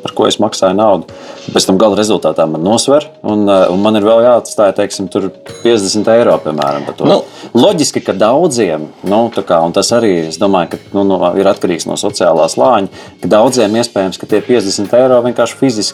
[0.03, 1.23] par ko es maksāju naudu.
[1.45, 6.37] Pēc tam gala rezultātā man nosver, un, un man ir vēl jāatstāj teiksim, 50 eiro.
[6.45, 7.21] Piemēram, nu,
[7.55, 11.87] Loģiski, ka daudzi daudziem, nu, kā, un tas arī domāju, ka, nu, nu, ir atkarīgs
[11.88, 15.93] no sociālā slāņa, ka daudziem iespējams, ka tie 50 eiro vienkārši fiziski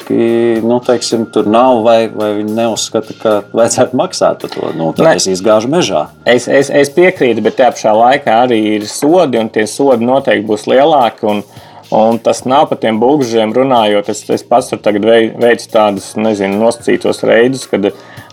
[0.64, 4.70] nu, teiksim, tur nav, vai, vai viņi neuzskata, ka vajadzētu maksāt par to.
[4.78, 5.14] Nu, tad ne.
[5.20, 6.06] es izgāžu mežā.
[6.24, 10.48] Es, es, es piekrītu, bet tajā pašā laikā arī ir sodi, un tie sodi noteikti
[10.48, 11.28] būs lielāki.
[11.30, 11.44] Un,
[11.90, 14.12] Un tas nav par tiem būgžiem runājot.
[14.12, 17.88] Es, es pats tur veicu tādus, nezinu, nosacītos reidus, kad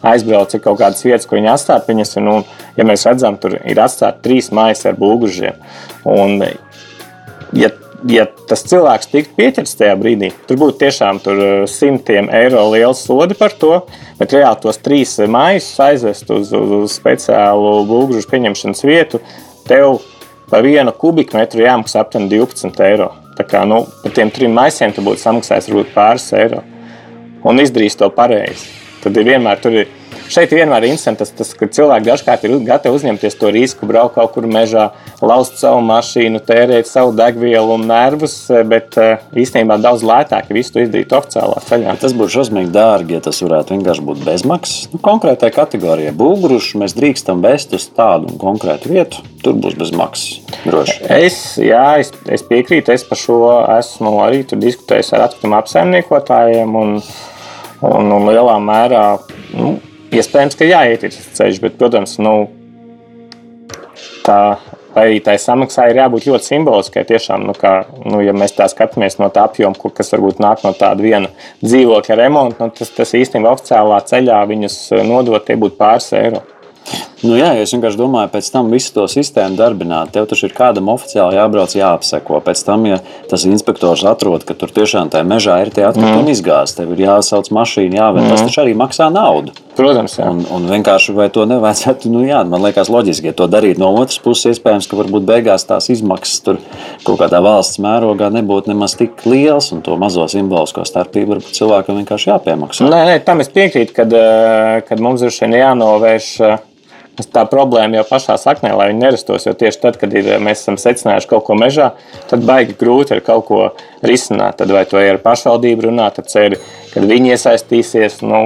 [0.06, 1.82] aizbraucu kaut kādas vietas, kur viņi atstāja.
[1.88, 2.36] Viņas, nu,
[2.78, 5.58] ja mēs redzam, tur ir atstāti trīs mājas ar būgžiem.
[6.14, 6.38] Un,
[7.58, 7.72] ja,
[8.06, 13.38] ja tas cilvēks tiktu pieķerts tajā brīdī, tur būtu tiešām tur simtiem eiro liels sodi
[13.38, 13.82] par to.
[14.20, 19.22] Bet reāli tos trīs mājas aizvest uz, uz, uz speciālu būgžu pieņemšanas vietu,
[19.68, 20.00] tev
[20.52, 23.12] par vienu kubikmetru jāmaksā aptuveni 12 eiro.
[23.38, 26.64] Tā kā nu, par tiem trim maisiem tu būtu samaksājis varbūt pāris eiro
[27.48, 28.72] un izdarījis to pareizi.
[29.04, 29.92] Tad ir vienmēr tur ir
[30.28, 34.18] Šeit vienmēr ir interesanti tas, tas, ka cilvēki dažkārt ir gatavi uzņemties to risku, braukt
[34.18, 34.90] kaut kur mežā,
[35.24, 38.36] lauzt savu mašīnu, tērēt savu degvielu un nervus,
[38.68, 41.96] bet eh, īstenībā daudz lētāk visu to izdarīt oficiālā ceļā.
[42.02, 44.92] Tas būtu šausmīgi dārgi, ja tas varētu vienkārši būt bezmaksas.
[44.94, 49.24] Nu, konkrētai kategorijai būgruši mēs drīkstam vest uz tādu konkrētu vietu.
[49.44, 50.42] Tur būs bez maksas.
[50.66, 51.02] Droši.
[51.14, 52.92] Es, jā, es, es piekrītu.
[52.92, 53.40] Es par šo
[53.78, 56.76] esmu arī diskutējis ar atkritumu apsaimniekotājiem.
[56.76, 56.98] Un,
[57.86, 59.06] un, un lielā mērā
[59.56, 59.78] nu,
[60.16, 62.36] Iespējams, ka jāiet ir ceļš, bet, protams, nu,
[64.24, 64.40] tā
[64.98, 67.04] arī tai samaksai ir jābūt ļoti simboliskai.
[67.08, 67.74] Tiešām, nu, kā,
[68.06, 71.32] nu, ja mēs tā skatāmies no tā apjoma, kas varbūt nāk no tāda viena
[71.64, 76.44] dzīvokļa remonta, nu, tas, tas īstenībā oficiālā ceļā viņus nodot, tie būtu pāris eiro.
[77.26, 80.12] Nu, jā, es vienkārši domāju, pēc tam visu to sistēmu darbināt.
[80.14, 82.44] Tev taču ir kādam oficiāli jābrauc, jāapseko.
[82.46, 83.00] Pēc tam, ja
[83.32, 86.34] tas inspektors atrod, ka tur tiešām tajā mežā ir tie atkritumi mm.
[86.36, 88.22] izgāzti, tev ir jāsauc mašīna, jāved.
[88.22, 88.36] Mm.
[88.36, 89.56] Tas taču arī maksā naudu.
[89.78, 90.28] Protams, jā.
[90.30, 93.92] Un, un vienkārši vai to nevajadzētu, nu jā, man liekas loģiski, ja to darīt no
[93.98, 96.62] otras puses, iespējams, ka varbūt beigās tās izmaksas tur
[97.06, 102.02] kaut kādā valsts mērogā nebūtu nemaz tik liels, un to mazo simbolisko starpību varbūt cilvēkam
[102.02, 102.90] vienkārši jāpiemaksā.
[102.90, 106.58] Nē, nē, tam es piekrītu, kad, eh, kad mums ir šeit jānovērš eh,
[107.34, 109.48] tā problēma jau pašā saknē, lai viņi nerastos.
[109.48, 111.92] Jo tieši tad, kad ir, mēs esam secinājuši kaut ko mežā,
[112.30, 113.62] tad baigi grūti ar kaut ko
[114.06, 114.60] risināt.
[114.62, 116.62] Tad vai to ir ar pašvaldību runāt, tad ceri,
[116.94, 118.22] kad viņi iesaistīsies.
[118.28, 118.44] Nu,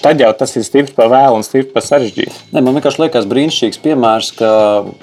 [0.00, 2.32] Tad jau tas ir stipri par vēlu un stipri par sarežģītu.
[2.56, 4.50] Ne, man vienkārši liekas brīnišķīgs piemērs, ka,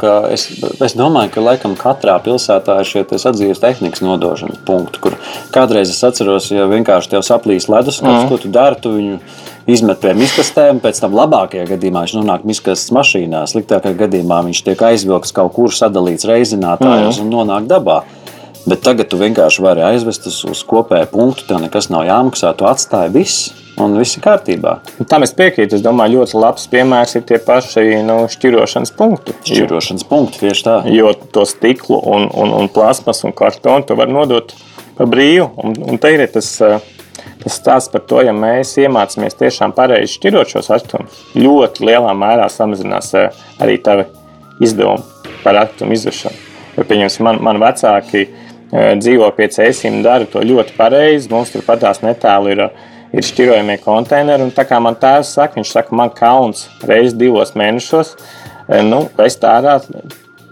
[0.02, 0.48] ka es,
[0.82, 5.16] es domāju, ka laikam katrā pilsētā ir šie sadzīves tehnikas nodošanas punkti, kur
[5.54, 8.32] kādreiz es atceros, ja vienkārši tev saplīs leduskapis, mm.
[8.34, 9.22] ko tu dari, tu viņu
[9.70, 14.84] izmet pie miskastēm, pēc tam labākajā gadījumā viņš nonāk miskastes mašīnā, sliktākajā gadījumā viņš tiek
[14.90, 17.26] aizvilkts kaut kur sadalīts reizinātājos mm.
[17.26, 18.04] un nonāk dabā.
[18.64, 23.12] Bet tagad tu vienkārši vari aizvest uz, kopēju punktu, tev nekas nav jāmaksā, tu atstāji
[23.18, 23.52] viss.
[23.82, 24.76] Un viss ir kārtībā.
[25.10, 25.80] Tam es piekrītu.
[25.80, 29.34] Es domāju, ļoti labs piemērs ir tie paši nu, šķirošanas punkti.
[29.50, 30.76] Šķirošanas punkti tieši tā.
[30.94, 34.54] Jo to stiklu, un, un, un plasmas un kartonu tu vari nodot
[34.94, 35.50] pa brīvu.
[35.66, 36.78] Un, un te ir tas uh,
[37.44, 42.48] Tas stāsts par to, ja mēs iemācāmies tiešām pareizi šķirot šos atkritumus, ļoti lielā mērā
[42.52, 44.06] samazinās eh, arī tavi
[44.64, 45.04] izdevumi
[45.44, 46.40] par atkritumu izvešanu.
[46.78, 51.32] Jo, pieņemsim, man, man vecāki eh, dzīvo pie cēsīm, dara to ļoti pareizi.
[51.34, 52.64] Mums turpat tās netālu ir,
[53.12, 54.48] ir šķirojamie konteineri.
[54.48, 58.16] Un tā kā man tēvs saka, viņš saka, man kauns reizes divos mēnešos,
[58.70, 59.82] eh, nu, es tādā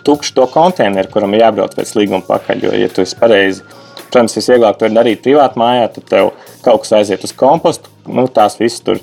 [0.04, 2.67] tukšu to konteineru, kuram ir jābrauc pēc līguma pakaļ.
[2.67, 3.63] Jo, ja tu esi pareizi
[4.12, 6.30] Protams, visvieglāk to darīt privāti mājā, tad tev
[6.65, 7.88] kaut kas aiziet uz kompostu.
[8.12, 9.00] Nu, tās visas tur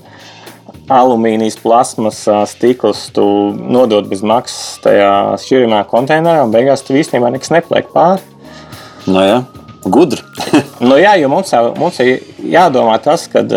[0.92, 2.18] alumīnijas, plasmas,
[2.52, 3.24] stikls, tu
[3.56, 5.08] nodod bez maksas tajā
[5.40, 8.20] šķirimā konteinerā, un beigās tu īstenībā nekas nepliek pāri.
[9.08, 9.40] No jā,
[9.88, 10.20] gudri.
[10.90, 13.48] no jā, jo mums, mums ir jādomā tas, kad,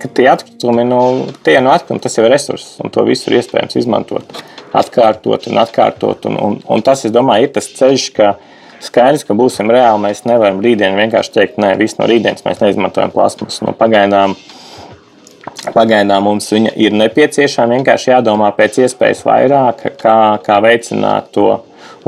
[0.00, 1.00] ka tie atkritumi, nu,
[1.44, 5.60] tie no atkritumi, tas jau ir resurss, un to visu ir iespējams izmantot, atkārtot un
[5.60, 6.24] atkārtot.
[6.32, 8.36] Un, un, un tas, es domāju, ir tas ceļš, ka
[8.84, 10.02] Skaidrs, ka būsim reāli.
[10.06, 13.64] Mēs nevaram rītdien vienkārši teikt, nē, viss no rītdienas mēs neizmantojam plasmasu.
[13.66, 14.36] Nu, pagaidām,
[15.74, 17.78] pagaidām mums viņa ir nepieciešama.
[17.78, 21.48] Vienkārši jādomā pēc iespējas vairāk, kā, kā veicināt to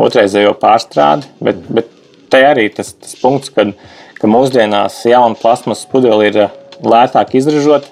[0.01, 1.31] otrreizējo pārstrādi.
[1.43, 1.91] Bet, bet
[2.31, 3.75] te arī tas, tas punkts, kad,
[4.21, 6.41] ka mūsdienās jauna plasmas pudele ir
[6.81, 7.91] lētāk izražot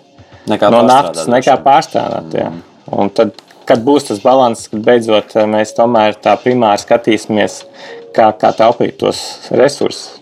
[0.49, 2.35] nekā no naftas, nekā pārstrādāt.
[2.38, 2.62] Mm.
[2.95, 3.35] Un tad,
[3.69, 7.61] kad būs tas līdzsvars, kad beidzot mēs tomēr tā primāri skatīsimies,
[8.18, 9.20] kā, kā taupīt tos
[9.54, 10.18] resursus.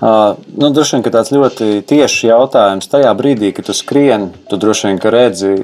[0.00, 2.90] Nu, droši vien tāds ļoti tiešs jautājums.
[2.90, 5.54] Tajā brīdī, kad tu skrieni, tu droši vien redzi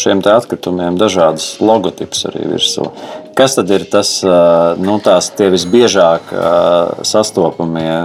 [0.00, 2.90] šiem atkritumiem dažādus logotipus arī virsū.
[3.38, 4.10] Kas tad ir tas,
[4.82, 6.32] nu, tās visbiežāk
[7.06, 8.02] sastopamie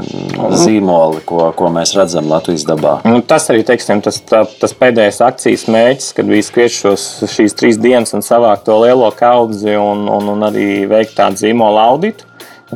[0.55, 2.99] zīmoli, ko, ko mēs redzam Latvijas dabā?
[3.03, 7.57] Nu, tas arī teiksim, tas, tā, tas pēdējais akcijas mērķis, kad bija skriet šos, šīs
[7.59, 12.29] trīs dienas un savākt to lielo kaudzi un, un, un arī veikt tādu zīmolu auditu.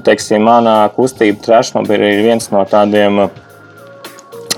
[0.06, 3.30] Teiksim, manā kustība Trashmobil ir viens no tādiem uh,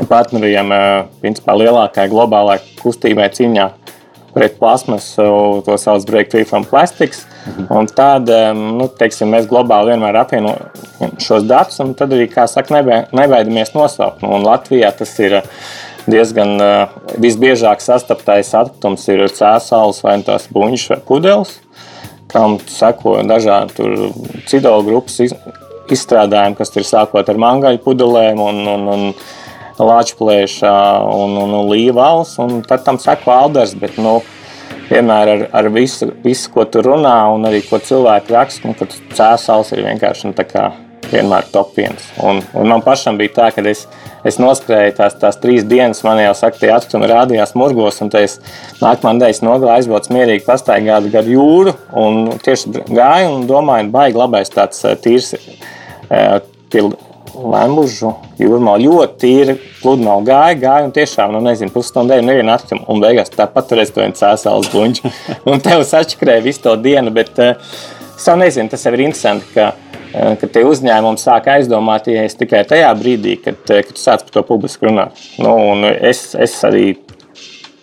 [0.09, 3.67] partneriem, uh, principā lielākajai globālajai kustībai cīņā
[4.31, 7.25] pret plasmas, to sauc Break Free from Plastics.
[7.45, 7.65] Mhm.
[7.69, 12.79] Un tad nu, teiksim, mēs globāli vienmēr apvienojam šos datus, un tad arī, kā saka,
[13.11, 14.21] nebaidamies nosaukt.
[14.23, 15.41] Nu, Latvijā tas ir
[16.07, 16.55] diezgan
[17.21, 21.57] visbiežāk sastaptais atkritums, ir cēsāls vai tās buļbuļs vai pudeles
[22.31, 24.11] kam seko dažādi
[24.49, 25.19] cidola grupas
[25.91, 29.07] izstrādājumi, kas ir sākot ar mangaļu pudelēm un, un, un
[29.81, 30.75] lāčplēšā
[31.11, 34.19] un, un, un līvāls, un tad tam seko alders, bet, nu,
[34.91, 38.95] vienmēr ar, ar visu, visu, ko tu runā un arī ko cilvēki raksta, nu, kad
[39.17, 40.69] cēsals ir vienkārši, nu, tā kā
[41.11, 42.07] vienmēr top viens.
[42.23, 43.83] Un, un man pašam bija tā, ka es,
[44.27, 48.39] es noskrēju tās, tās trīs dienas, man jau saka, tie atkritumi rādījās murgos, un es
[48.81, 54.53] nākamā nedēļa nogāju, aizbraucu mierīgi pastaigāt gar jūru, un tieši gāju un domāju, baigi labais
[54.53, 56.37] tāds eh, tīrs eh,
[56.71, 56.89] pie
[57.31, 58.75] Lembužu jūrmā.
[58.81, 63.31] Ļoti tīri, pludmale gāja, gāja un tiešām, nu nezinu, pusstundu dēļ nevienu atkritumu, un beigās
[63.33, 65.11] tāpat to vienu cēsāles buņģu,
[65.51, 67.71] un tev sačakrēja visu to dienu, bet uh,
[68.17, 69.47] es jau nezinu, tas jau ir interesanti,
[70.11, 74.33] Eh, ka tie uzņēmumi sāk aizdomāties tikai tajā brīdī, kad, eh, kad tu sāc par
[74.35, 75.15] to publiski runāt.
[75.39, 75.53] Nu,
[75.87, 76.97] es, es arī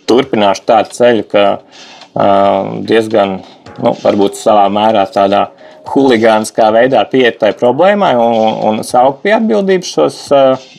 [0.09, 3.35] turpināšu tādu ceļu, ka uh, diezgan,
[3.77, 5.51] nu, varbūt savā mērā tādā
[5.89, 8.39] huligāniskā veidā pieiet tai problēmai un,
[8.71, 10.71] un saukt pie atbildības šos uh,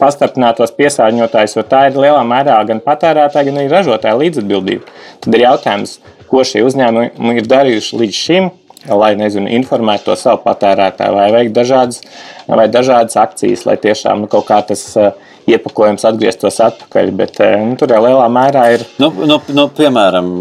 [0.00, 4.92] pastarpinātos piesārņotājus, jo tā ir lielā mērā gan patērētāja, gan arī ražotāja līdzatbildība.
[5.24, 5.96] Tad ir jautājums,
[6.28, 8.52] ko šie uzņēmumi ir darījuši līdz šim,
[8.88, 12.02] lai nezinu, informētu to savu patērētāju, vai veikt dažādas,
[12.48, 15.12] vai dažādas akcijas, lai tiešām nu, kaut kā tas uh,
[15.50, 17.10] iepakojums atgrieztos atpakaļ.
[17.16, 18.86] Bet uh, nu, tur jau lielā mērā ir.
[19.02, 20.36] Nu, nu, nu, piemēram,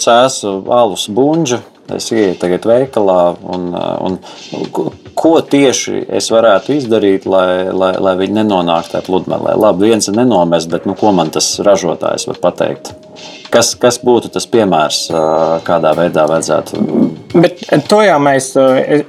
[0.00, 1.74] cēsu alus buļbuļs.
[1.96, 4.18] Es ieju tagad veikalā, un, un
[5.16, 9.54] ko tieši es varētu izdarīt, lai, lai, lai viņi nenonāktu tajā pludmalē.
[9.56, 12.92] Labi, viens ir nenomest, bet nu, ko man tas ražotājs var pateikt?
[13.48, 15.06] Kas, kas būtu tas piemērs,
[15.64, 17.17] kādā veidā vajadzētu?
[17.68, 18.54] To jau mēs,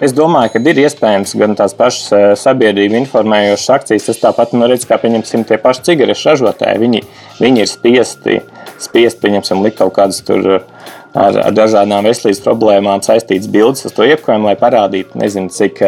[0.04, 4.84] es domāju, ka ir iespējams gan tās pašas sabiedrību informējošas akcijas, tas tāpat, nu, redz,
[4.90, 7.02] kā pieņemsim tie paši cigarešu ražotāji, viņi,
[7.40, 8.42] viņi ir spiesti,
[8.76, 10.50] spiesti, pieņemsim, likt kaut kādas tur
[11.14, 15.80] ar, ar dažādām veselības problēmām saistītas bildes uz to iepakojumu, lai parādītu, nezinu, cik,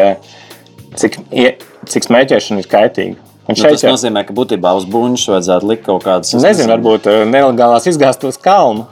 [0.96, 1.20] cik,
[1.92, 3.20] cik smēķēšana ir kaitīga.
[3.42, 3.92] Un nu, tas jau...
[3.92, 6.30] nozīmē, ka būtībā uz buļbuļs vajadzētu likt kaut kādas.
[6.38, 8.86] Nezinu, varbūt eh, nelegālās izgāstos kalnu.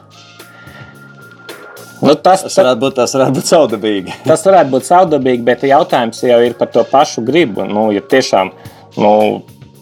[2.00, 4.16] Nu, tas, tas, varētu būt, tas varētu būt saudabīgi.
[4.30, 7.66] tas varētu būt saudabīgi, bet jautājums jau ir par to pašu gribu.
[7.68, 8.52] Nu, ja tiešām
[9.00, 9.12] nu,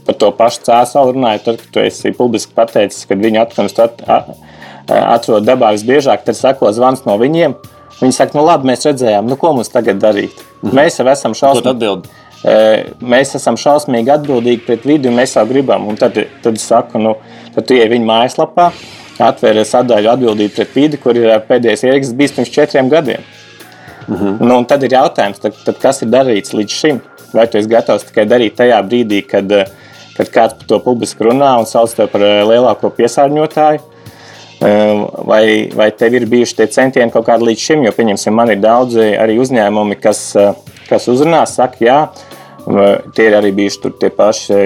[0.09, 4.05] par to pašu cēlu runājot, tad, kad tu esi publiski pateicis, ka viņu atkritumus at,
[4.09, 4.31] at,
[4.99, 7.57] atrod dabā visbiežāk, tad sako zvans no viņiem.
[7.99, 10.35] Viņi saka, nu labi, mēs redzējām, nu ko mums tagad darīt.
[10.63, 10.75] Mhm.
[10.79, 12.17] Mēs jau esam šausmīgi
[13.03, 15.89] mēs esam šausmīgi atbildīgi pret vidi un mēs jau gribam.
[15.89, 17.17] Un tad, tad es saku, nu,
[17.55, 18.71] tad tu ej viņa mājaslapā,
[19.19, 23.25] atver sadaļu atbildību pret vidi, kur ir pēdējais ieraksts bijis pirms četriem gadiem.
[24.09, 24.37] Mm -hmm.
[24.41, 27.01] nu, tad ir jautājums, tad, tad kas ir darīts līdz šim?
[27.33, 29.53] Vai tu esi gatavs tikai darīt tajā brīdī, kad,
[30.17, 33.81] kad kāds par to publiski runā un sauc tevi par lielāko piesārņotāju?
[35.27, 37.85] Vai, vai tev ir bijuši tie centieni kaut kādi līdz šim?
[37.85, 40.35] Jo, pieņemsim, man ir daudzi arī uzņēmumi, kas,
[40.89, 42.09] kas uzrunā, saka, jā,
[43.17, 44.57] Tie ir arī bijuši tie paši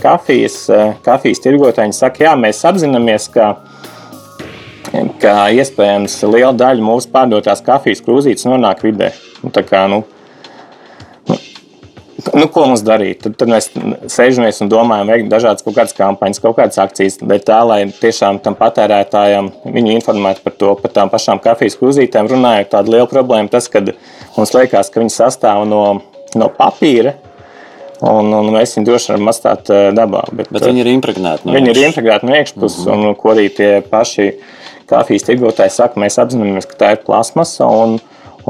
[0.00, 0.62] kafijas,
[1.04, 1.90] kafijas tirgotāji.
[1.90, 3.50] Viņi saka, jā, mēs apzināmies, ka,
[5.20, 9.12] ka iespējams liela daļa mūsu pārdotās kafijas krūzītes nonāk vidē.
[9.44, 10.02] Nu, kā, nu,
[11.28, 11.36] nu,
[12.34, 13.22] nu, ko mums darīt?
[13.24, 13.70] Tad, tad mēs
[14.12, 18.42] sēžamies un domājam, veikt dažādas kaut kādas kampaņas, kaut kādas akcijas, bet tā, lai tiešām
[18.44, 23.52] tam patērētājam viņu informētu par to, par tām pašām kafijas krūzītēm, runājot tāda liela problēma,
[23.52, 23.84] tas, ka
[24.36, 25.84] mums liekas, ka viņi sastāv no,
[26.36, 27.16] no papīra,
[28.00, 30.22] Un, un mēs viņu droši varam atstāt eh, dabā.
[30.32, 33.10] Bet, bet viņi ir impregnēti no viņi ir impregnēti no iekšpuses, mm -hmm.
[33.10, 34.30] un ko arī tie paši
[34.90, 37.68] kafijas tirgotāji saka, mēs apzināmies, ka tā ir plasmasa.
[37.68, 37.98] Un,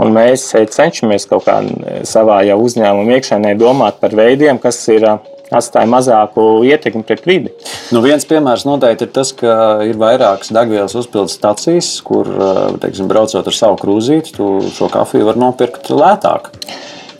[0.01, 1.61] un mēs cenšamies kaut kā
[2.09, 5.07] savā jau uzņēmuma iekšēnē domāt par veidiem, kas ir
[5.51, 7.53] atstāja mazāku ietekmi pret vidi.
[7.91, 9.53] Nu, viens piemērs noteikti ir tas, ka
[9.87, 12.31] ir vairākas degvielas uzpildes stācijas, kur,
[12.83, 16.53] teiksim, braucot ar savu krūzīti, tu šo kafiju var nopirkt lētāk.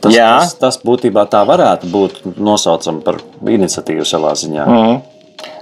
[0.01, 0.29] Tas, Jā.
[0.41, 4.65] tas, tas būtībā tā varētu būt nosaucama par iniciatīvu savā ziņā.
[4.65, 5.01] Mm.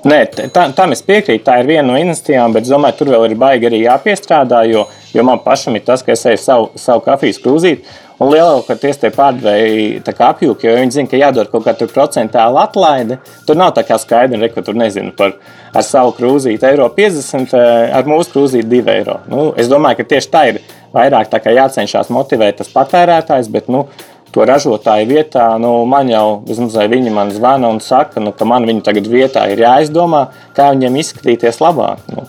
[0.06, 0.18] Nē,
[0.54, 1.42] tā, tam es piekrītu.
[1.46, 4.60] Tā ir viena no iniciatīvām, bet es domāju, tur vēl ir baigi arī jāpiestrādā.
[4.70, 4.84] Jo,
[5.14, 7.96] jo man pašam ir tas, ka es eju savu, savu kafijas krūzīti.
[8.18, 13.20] Un lielākoties tie pārdevēji apjūka, jo viņi zina, ka jādod kaut kāda procentuāla atlaide.
[13.46, 15.36] Tur nav tā kā skaidra, ka tur nezinu par
[15.74, 19.20] ar savu krūzīti eiro 50, eh, ar mūsu krūzīti 2 eiro.
[19.30, 20.60] Nu, es domāju, ka tieši tā ir
[20.94, 23.86] vairāk tā jācenšas motivēt tas patērētājs, bet nu,
[24.34, 28.66] to ražotāju vietā, nu, man jau vismaz viņi man zvana un saka, nu, ka man
[28.68, 32.04] viņa tagad vietā ir jāizdomā, kā viņiem izskatīties labāk.
[32.12, 32.26] Nu.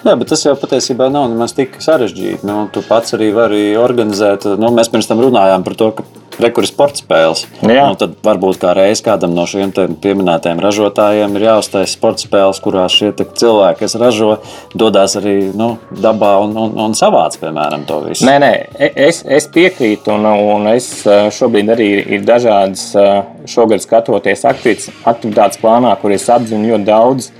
[0.00, 2.46] Jā, bet tas jau patiesībā nav nemaz tik sarežģīti.
[2.48, 4.46] Nu, tu pats arī vari organizēt.
[4.60, 6.06] Nu, mēs pirms tam runājām par to, ka
[6.40, 7.44] Rekur sporta spēles.
[7.60, 7.86] Jā.
[7.90, 12.96] Nu, tad varbūt kā reiz kādam no šiem pieminētajiem ražotājiem ir jāuztais sporta spēles, kurās
[12.96, 14.30] šie cilvēki, kas ražo,
[14.74, 18.26] dodas arī nu, dabā un, un, un savāc, piemēram, to visu.
[18.28, 23.06] Nē, nē, e, es, es piekrītu, un, un es e, šobrīd arī ir dažādas e,
[23.50, 27.30] šogad skatoties aktivitātes plānā, kur es apzinu ļoti daudz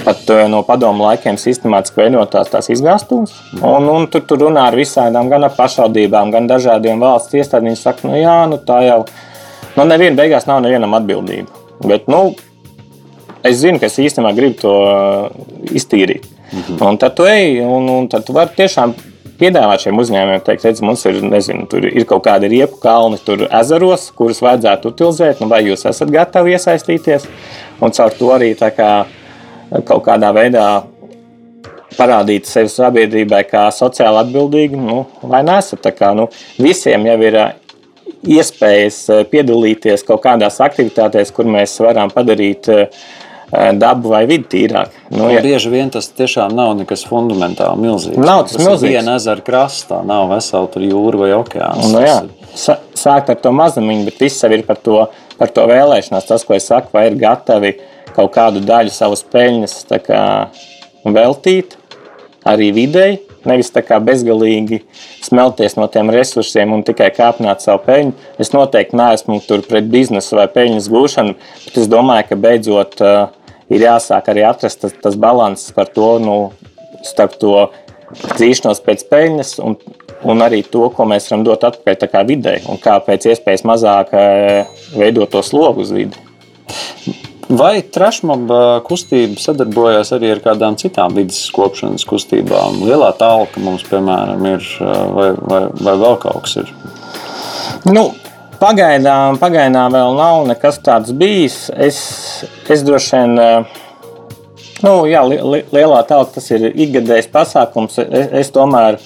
[0.00, 3.34] pat uh, no padomu laikiem sistemātiski veidotās tās izgāstuves.
[3.60, 7.72] Un, un tur, tur runā ar visādām, gan ar pašvaldībām, gan dažādiem valsts iestādēm.
[7.72, 9.02] Viņi saka, nu jā, nu tā jau,
[9.76, 11.62] nu neviena beigās nav nevienam atbildība.
[11.86, 12.34] Bet, nu,
[13.46, 16.28] es zinu, ka es īstenībā gribu to uh, iztīrīt.
[16.52, 16.82] Mhm.
[16.84, 18.92] Un tad tu ej, un, un tad tu vari tiešām
[19.42, 23.46] piedāvāt šiem uzņēmumiem, teikt, redz, mums ir, nezinu, tur ir kaut kādi riepu kalni, tur
[23.48, 27.26] ezeros, kurus vajadzētu utilizēt, nu, vai jūs esat gatavi iesaistīties.
[27.82, 28.90] Un caur to arī tā kā
[29.86, 30.66] kaut kādā veidā
[31.96, 35.88] parādīt sevi sabiedrībai kā sociāli atbildīgi, nu, vai nesat.
[35.96, 36.28] Kā, nu,
[36.62, 37.40] visiem jau ir
[38.22, 39.02] iespējas
[39.32, 42.70] piedalīties kaut kādās aktivitātēs, kur mēs varam padarīt
[43.76, 44.94] dabu vai vidi tīrāk.
[45.12, 45.42] Nu, ja.
[45.44, 48.16] Bieži vien tas tiešām nav nekas fundamentāli milzīgs.
[48.16, 48.94] Nav tas, tas milzīgs.
[48.94, 51.90] Viena ezera krastā, nav vesela jūra vai okeāns.
[51.92, 52.22] Nu, jā.
[52.56, 55.02] Sākt ar to mazumiņu, bet viss jau ir par to
[55.42, 56.28] par to vēlēšanās.
[56.28, 57.74] Tas, ko es saku, vai ir gatavi
[58.16, 60.22] kaut kādu daļu savas peļņas kā,
[61.04, 61.76] veltīt
[62.48, 64.82] arī videi, nevis tā kā bezgalīgi
[65.22, 68.14] smelties no tiem resursiem un tikai kāpināt savu peļņu.
[68.42, 71.36] Es noteikti neesmu pret biznesu vai peļņas gūšanu,
[71.66, 73.24] bet es domāju, ka beidzot uh,
[73.72, 76.36] ir jāsāk arī atrast tas, tas līdzsvars par to, nu,
[77.06, 77.66] starp to
[78.36, 79.78] dzīšanos pēc peļņas un,
[80.28, 84.80] un arī to, ko mēs varam dot atpakaļ vidē, un kā pēc iespējas mazāk uh,
[84.98, 87.31] veidot to slogu uz vidi.
[87.52, 92.78] Vai trešmaba kustība sadarbojas arī ar kādām citām vidas kopšanas kustībām?
[92.86, 94.68] Lielā talka mums, piemēram, ir
[95.12, 96.72] vai, vai, vai vēl kaut kas ir?
[97.92, 98.06] Nu,
[98.62, 101.66] pagaidām, pagaidām vēl nav nekas tāds bijis.
[101.76, 101.98] Es,
[102.72, 103.66] es droši vien.
[104.82, 108.00] Nu, jā, li, lielā talka tas ir ikgadējs pasākums.
[108.06, 108.96] Es, es tomēr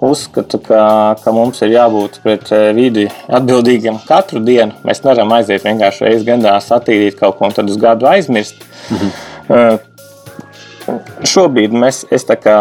[0.00, 0.80] uzskatu, ka,
[1.22, 4.76] ka mums ir jābūt pret eh, vidi atbildīgiem katru dienu.
[4.86, 8.60] Mēs nevaram aiziet vienkārši reizes gadā, satīrīt kaut ko un tad uz gadu aizmirst.
[8.92, 9.14] Mhm.
[9.46, 12.56] Uh, šobrīd mēs, es tā kā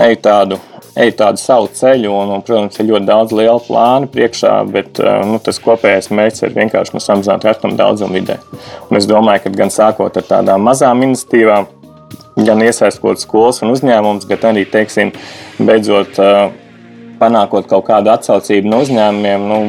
[0.00, 0.58] eju tādu,
[0.94, 5.20] eju tādu savu ceļu, un, un, protams, ir ļoti daudz lielu plānu priekšā, bet uh,
[5.26, 8.38] nu, tas kopējais mērķis ir vienkārši nu, samazināt atomu daudzumu vidē.
[8.88, 11.68] Un es domāju, ka gan sākot ar tādām mazām iniciatīvām,
[12.46, 15.12] gan iesaistot skolas un uzņēmumus, gan arī, teiksim,
[15.58, 16.20] beidzot
[17.20, 19.48] panākot kaut kādu atsaucību no uzņēmumiem.
[19.50, 19.60] Nu,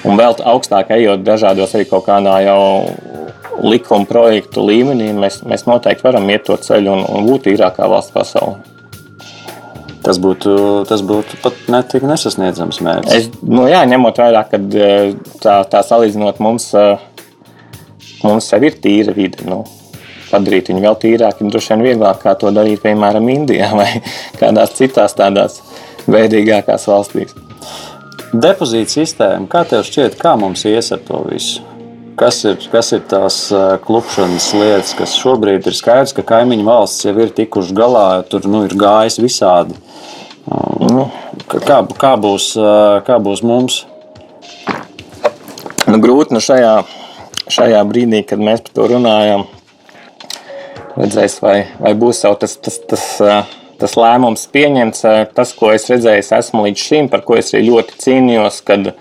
[0.00, 2.60] Un vēl augstāk ejot dažādos arī kaut kādā jau
[3.60, 8.14] likuma projektu līmenī, mēs, mēs noteikti varam iet to ceļu un, un būt tīrākā valsts
[8.14, 8.62] pasaulē.
[10.00, 10.54] Tas būtu,
[10.88, 13.16] tas būtu pat ne tik nesasniedzams mērķis.
[13.18, 14.60] Es, nu, jā, ņemot vērā, ka
[15.44, 16.70] tā, tā salīdzinot mums,
[18.24, 19.44] mums jau ir tīra vide.
[19.44, 19.66] Nu,
[20.30, 23.88] padarīt viņu vēl tīrāku, ir droši vien vieglāk kā to darīt, piemēram, Indijā vai
[24.40, 25.60] kādās citās tādās
[26.10, 27.34] veidīgākās valstīs.
[28.30, 31.66] Depozīta sistēma, kā tev šķiet, kā mums ies ar to visu?
[32.20, 33.36] Kas ir, kas ir tās
[33.86, 38.60] klupšanas lietas, kas šobrīd ir skaidrs, ka kaimiņu valsts jau ir tikuši galā, tur nu,
[38.68, 39.78] ir gājis visādi.
[40.46, 41.06] Nu,
[41.48, 42.52] kā, kā, būs,
[43.06, 43.80] kā būs mums?
[45.88, 46.74] Nu, grūti nu šajā,
[47.50, 49.46] šajā brīdī, kad mēs par to runājam,
[51.00, 53.06] redzēs, vai, vai būs jau tas, tas, tas,
[53.80, 55.04] tas lēmums pieņemts.
[55.36, 58.92] Tas, ko es redzēju, esmu līdz šim, par ko es arī ļoti cīnījos, kad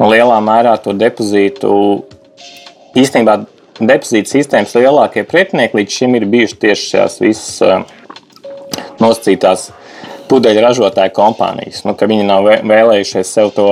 [0.00, 1.74] lielā mērā to depozītu
[2.98, 3.40] īstenībā
[3.80, 7.56] depozīta sistēmas lielākie pretinieki līdz šim ir bijuši tieši šīs visas
[9.02, 9.72] nosacītās
[10.30, 11.82] pudeļu ražotāju kompānijas.
[11.84, 13.66] Nu, viņi nav vēlējušies sev to,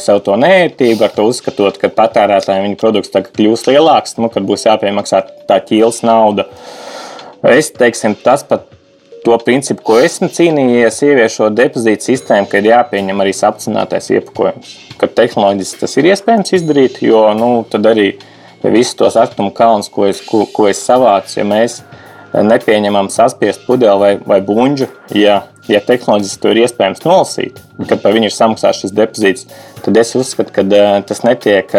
[0.00, 4.68] sev to nērtību, ar to uzskatot, ka patērētājiem viņa produkts kļūs lielāks, nu, kad būs
[4.68, 6.46] jāpiemaksā tā ķīlas nauda.
[6.46, 6.75] Uh,
[7.46, 8.64] Es teiksim, tas pat
[9.26, 14.72] to principu, ko esmu cīnījies, ieviešot depozītu sistēmu, ka ir jāpieņem arī apcinātais iepakojums.
[15.00, 18.12] Ka tehnoloģiski tas ir iespējams izdarīt, jo nu, tad arī
[18.64, 21.80] visus tos atkritumu kalnus, ko es, ko, ko es savācu, ja mēs
[22.34, 24.88] nepieņemam saspiest pudeli vai, vai buļbuļsu,
[25.18, 25.40] ja,
[25.70, 29.46] ja tehnoloģiski to ir iespējams nolasīt, kad par viņu ir samaksāts šis depozīts,
[29.86, 30.64] tad es uzskatu, ka
[31.06, 31.70] tas netiek,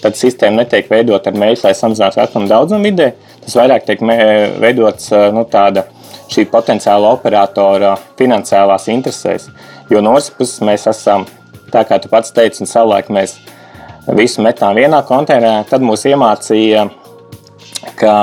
[0.00, 3.12] tad sistēma netiek veidota ar mērķi, lai samazinātu atomu daudzumu vidē.
[3.44, 4.02] Tas vairāk tiek
[4.62, 5.84] veidots nu, tāda
[6.30, 9.50] šī potenciāla operatora finansiālās interesēs.
[9.92, 11.26] Jo no otras puses mēs esam,
[11.72, 13.36] tā kā tu pats teici, un savulaik mēs
[14.16, 16.86] visu metām vienā konteinerā, tad mūs iemācīja,
[18.00, 18.14] ka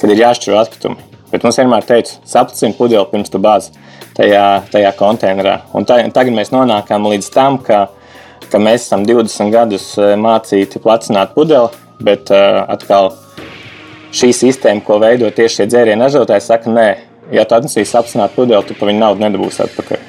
[0.00, 1.00] kad ir jāšķiro atkritumi.
[1.32, 3.72] Bet mums vienmēr teica, sapcini pudeli pirms tu bāzi
[4.14, 5.54] tajā, tajā konteinerā.
[5.74, 7.86] Un tā, tagad mēs nonākam līdz tam, ka,
[8.54, 11.72] ka mēs esam 20 gadus eh, mācīti placināt pudeli,
[12.04, 13.12] bet uh, atkal
[14.14, 16.86] šī sistēma, ko veido tieši šie dzērienu ražotāji, saka, nē,
[17.34, 20.08] ja tu atnesīsi apsināt pudeli, tu pa viņu naudu nedabūsi atpakaļ.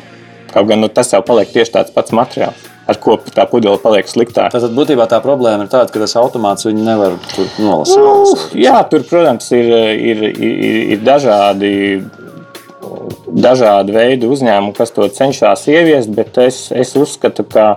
[0.52, 4.06] Kaut gan nu, tas jau paliek tieši tāds pats materiāls ar ko tā pudele paliek
[4.10, 4.54] sliktāk.
[4.54, 7.16] Tad būtībā tā problēma ir tāda, ka tas automāts viņu nevar
[7.58, 7.98] nolasīt.
[7.98, 11.72] Nu, jā, tur, protams, ir, ir, ir, ir dažādi.
[13.36, 17.74] Dažādi veidi uzņēmumu, kas to cenšas ieviest, bet es, es uzskatu, ka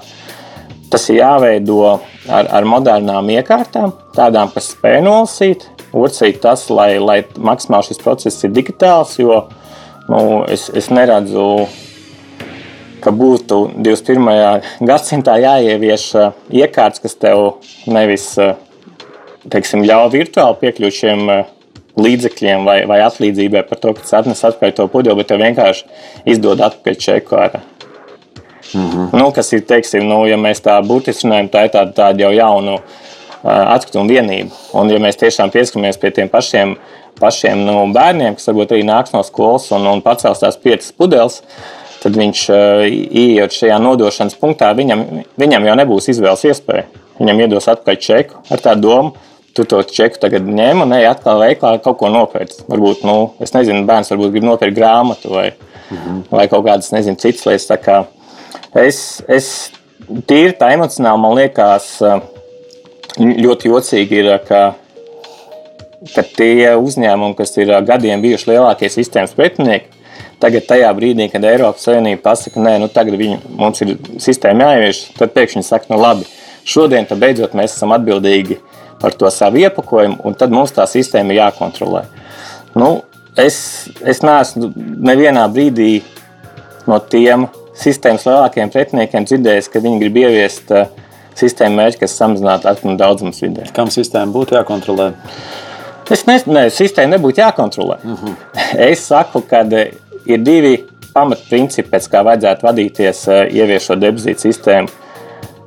[0.93, 5.69] tas ir jāveido ar, ar modernām iekārtām, tādām, kas spēj nolasīt.
[5.89, 9.47] Otrkārt, tas, lai, lai maksimāli šis process ir digitāls, jo
[10.09, 10.21] nu,
[10.53, 11.47] es, es neredzu
[13.05, 14.65] ka būtu 21.
[14.85, 18.57] gadsimtā jāievieš uh, iekārts, kas tev nevis uh,
[19.49, 21.47] teiksim, ļauj virtuāli piekļūt šiem uh,
[21.99, 25.89] līdzekļiem vai, vai atlīdzībai par to, ka tas atnes atpakaļ to pudeli, bet tev vienkārši
[26.35, 27.59] izdod atpakaļ čeku ar.
[28.75, 29.19] Mm -hmm.
[29.19, 32.33] nu, kas ir, teiksim, nu, ja mēs tā būtiski runājam, tā ir tāda, tāda jau
[32.33, 32.83] jauna uh,
[33.45, 34.51] atkritumu vienība.
[34.73, 36.77] Un, ja mēs tiešām pieskaramies pie tiem pašiem,
[37.21, 41.43] pašiem nu, bērniem, kas varbūt arī nāks no skolas un, un pacels tās piecas pudeles,
[41.43, 42.89] uh, tad viņš, eh,
[43.23, 46.87] ieejot šajā nodošanas punktā, viņam, viņam jau nebūs izvēles iespēja.
[47.19, 49.13] viņam iedos atpakaļ čeku ar tādu domu.
[49.53, 52.63] Tu to čeku tagad ņem un ej atkal veiklā kaut ko nopērts.
[52.69, 55.53] Varbūt, nu, es nezinu, bērns varbūt grib nopirkt grāmatu vai,
[55.91, 56.21] mhm.
[56.31, 58.07] vai kaut kādas, nezinu, citas lietas.
[58.79, 59.47] Es, es
[60.29, 61.91] tīri tā emocionāli man liekas,
[63.19, 64.63] ļoti jocīgi ir, ka,
[66.15, 69.99] ka tie uzņēmumi, kas ir gadiem bijuši lielākie sistēmas pretinieki,
[70.39, 75.01] Tagad, tajā brīdī, kad Eiropas Savienība pasaka, nē, nu tagad viņi, mums ir sistēma jāievieš,
[75.17, 76.29] tad pēkšņi saka, nu labi,
[76.63, 78.61] šodien beidzot mēs esam atbildīgi
[79.03, 82.05] par to savu iepakojumu, un tad mums tā sistēma ir jākontrolē.
[82.79, 82.93] Nu,
[83.35, 83.59] es,
[84.07, 84.71] es neesmu
[85.11, 86.05] nevienā brīdī
[86.87, 87.49] no tiem
[87.79, 90.91] sistēmas lielākajiem pretiniekiem dzirdējis, ka viņi grib ieviest uh,
[91.39, 93.69] sistēmu mērķi, kas samazinātu atkritumu daudzumu vidē.
[93.75, 95.13] Kam sistēma būtu jākontrolē?
[96.11, 97.99] Es nezinu, ne, sistēma nebūtu jākontrolē.
[98.03, 98.37] Uh mhm.
[98.55, 98.89] -huh.
[98.91, 99.65] Es saku, ka
[100.27, 100.79] ir divi
[101.15, 104.89] pamatprincipi, pēc kā vajadzētu vadīties, eh, ieviešot depozītu sistēmu,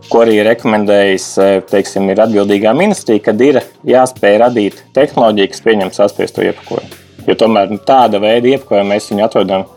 [0.09, 5.91] ko arī rekomendējis eh, teiksim, ir atbildīgā ministrija, kad ir jāspēj radīt tehnoloģiju, kas pieņem
[5.95, 6.99] saspiesto iepakojumu.
[7.27, 9.67] Jo tomēr nu, tāda veida iepakojumu mēs viņu atrodam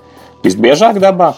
[0.44, 1.34] visbiežāk dabā.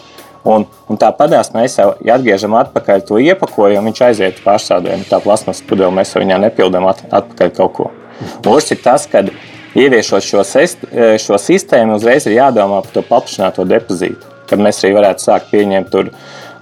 [0.47, 5.07] Un, un tāpatās mēs jau ja atgriežam atpakaļ to iepakojumu, viņš aiziet pārstrādājumu.
[5.09, 7.89] Tā plasmas pudele mēs jau viņā nepildām at, atpakaļ kaut ko.
[8.45, 9.25] Otrs ir tas, ka
[9.77, 14.35] ieviešot šo, sest, e, šo sistēmu, uzreiz ir jādomā par to paplašināto depozītu.
[14.47, 16.13] Kad mēs arī varētu sākt pieņemt tur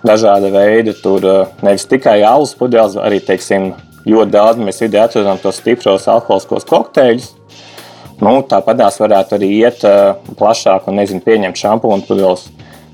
[0.06, 3.74] dažāda veida, tur e, nevis tikai alus pudeles, arī teiksim,
[4.06, 7.32] ļoti daudz mēs vidē atrodam tos stipros alkoholiskos kokteļus.
[8.24, 12.46] Nu, Tāpatās varētu arī iet uh, plašāk un nezinu, pieņemt šampūnu pudeles,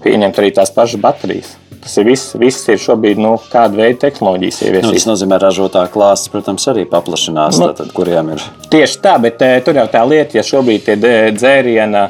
[0.04, 1.56] pieņemt arī tās pašas baterijas.
[1.82, 4.86] Tas ir viss, viss ir šobrīd, nu, kāda veida tehnoloģijas ieviesīs.
[4.86, 8.44] Nu, tas nozīmē, ka ražotāja klāsts, protams, arī paplašinās, nu, tātad, kuriem ir.
[8.74, 10.98] Tieši tā, bet e, tur jau tā lieta, ja šobrīd tie
[11.34, 12.06] dzēriena,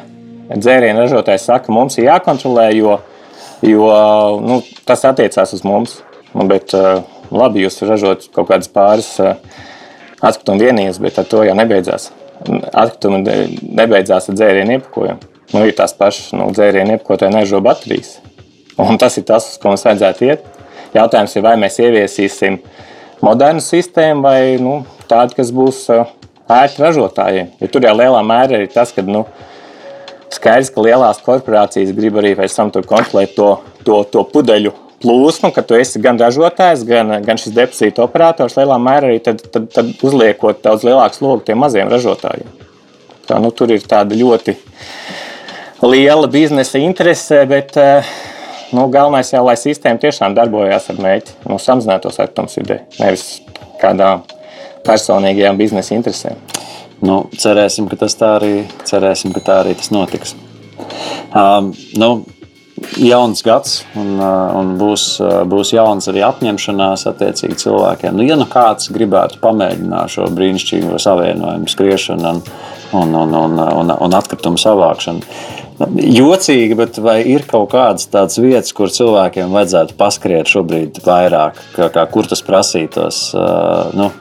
[0.51, 2.97] dzēriena ražotāji saka, mums ir jākontrolē, jo,
[3.63, 3.87] jo
[4.43, 6.01] nu, tas attiecās uz mums.
[6.35, 6.85] Nu, bet e,
[7.31, 12.11] labi, jūs ražot kaut kādas pāris atkritumu vienības, bet ar to jau nebeidzās.
[12.43, 13.23] Atkritumi
[13.77, 15.30] nebeidzās ar dzērienu iepakojumu.
[15.51, 18.19] Nu, ir tās pašas nu, dzērienu iepakotāji nežo baterijas.
[18.79, 20.45] Un tas ir tas, uz ko mums vajadzētu iet.
[20.95, 22.59] Jautājums ir, vai mēs ieviesīsim
[23.23, 24.81] modernu sistēmu vai nu,
[25.11, 27.51] tādu, kas būs ērti ražotājiem.
[27.61, 29.25] Jo tur jau lielā mērā ir tas, ka nu,
[30.31, 33.51] skaidrs, ka lielās korporācijas grib arī pēc tam kontrolēt to,
[33.83, 38.55] to, to pudeļu plūsmu, ka tu esi gan ražotājs, gan, gan šis depozīta operators.
[38.59, 42.51] Lielā mērā arī tad, tad, tad uzliekot daudz lielāku slogu tiem maziem ražotājiem.
[43.27, 44.55] Tā, nu, tur ir tāda ļoti
[45.81, 48.11] liela biznesa interese, bet uh,
[48.71, 53.25] nu, galvenais jau, lai sistēma tiešām darbojās ar mērķi, nu, samazināt tos atkritumus vidē, nevis
[53.81, 54.23] kādām
[54.85, 56.37] personīgajām biznesa interesēm.
[57.01, 58.53] Nu, cerēsim, ka tas tā arī,
[58.85, 60.35] cerēsim, ka tā arī tas notiks.
[61.33, 62.11] Um, nu,
[62.97, 68.17] jauns gads, un, uh, un būs, uh, būs jauns arī apņemšanās attiecīgi cilvēkiem.
[68.17, 72.43] Nu, ja nu kāds gribētu pamēģināt šo brīnišķīgo savienojumu, skriešanu un,
[73.01, 75.25] un, un, un, un, un atkritumu savākšanu,
[75.81, 81.87] Jocīgi, bet vai ir kaut kādas tādas vietas, kur cilvēkiem vajadzētu paskriet šobrīd vairāk, kā,
[81.93, 83.23] kā kur tas prasītos?
[83.33, 84.11] Uh, nu,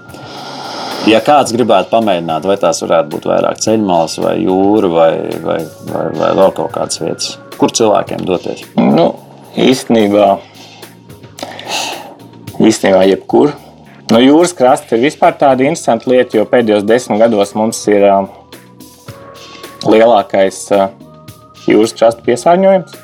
[1.11, 5.13] ja kāds gribētu pamēģināt, vai tās varētu būt vairāk ceļmalas, vai jūra, vai,
[5.45, 8.63] vai, vai, vai vēl kaut kādas vietas, kur cilvēkiem doties?
[8.77, 9.11] Nu,
[9.61, 10.31] īstenībā,
[12.57, 13.53] īstenībā jebkur.
[14.11, 18.25] No jūras krasta ir vispār tāda interesanta lieta, jo pēdējos desmit gados mums ir uh,
[19.87, 20.89] lielākais uh,
[21.69, 22.99] jūras krasta piesārņojums.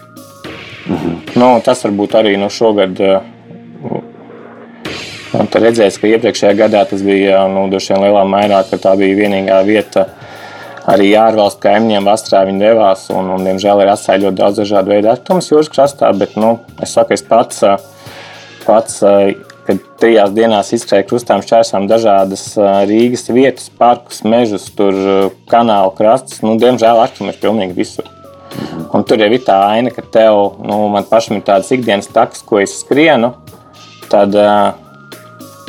[0.87, 1.17] Mm -hmm.
[1.39, 3.01] nu, tas varbūt arī nu, šogad.
[3.83, 4.03] Nu,
[5.37, 10.07] Tad redzēs, ka iepriekšējā gadā tas bija nu, lielā mērā, ka tā bija vienīgā vieta.
[10.87, 15.11] Arī ārvalstu kaimiņiem vasarā viņi devās, un, un diemžēl ir atstājuši ļoti daudz dažādu veidu
[15.11, 16.12] atkritumus jūras krastā.
[16.14, 17.64] Bet, nu, es saku, es pats,
[18.62, 19.01] pats
[19.66, 22.45] kad trijās dienās izskrēju krustām, šķērsām dažādas
[22.87, 24.95] Rīgas vietas, parkus, mežus, tur
[25.51, 26.43] kanāla krastus.
[26.47, 28.12] Nu, diemžēl atkritumu ir pilnīgi visur.
[28.95, 32.45] Un tur jau ir tā aina, ka tev, nu, man pašam ir tāds ikdienas taks,
[32.47, 33.34] ko es skrienu.
[34.07, 34.39] Tad,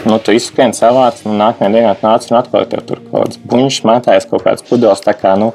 [0.05, 3.79] nu, tu izskrien savāds, un nākamajā dienā nāc un atkal tev tur kaut kāds buņš
[3.87, 5.01] mētājas, kaut kāds pudeles.
[5.05, 5.51] Tā kā, nu,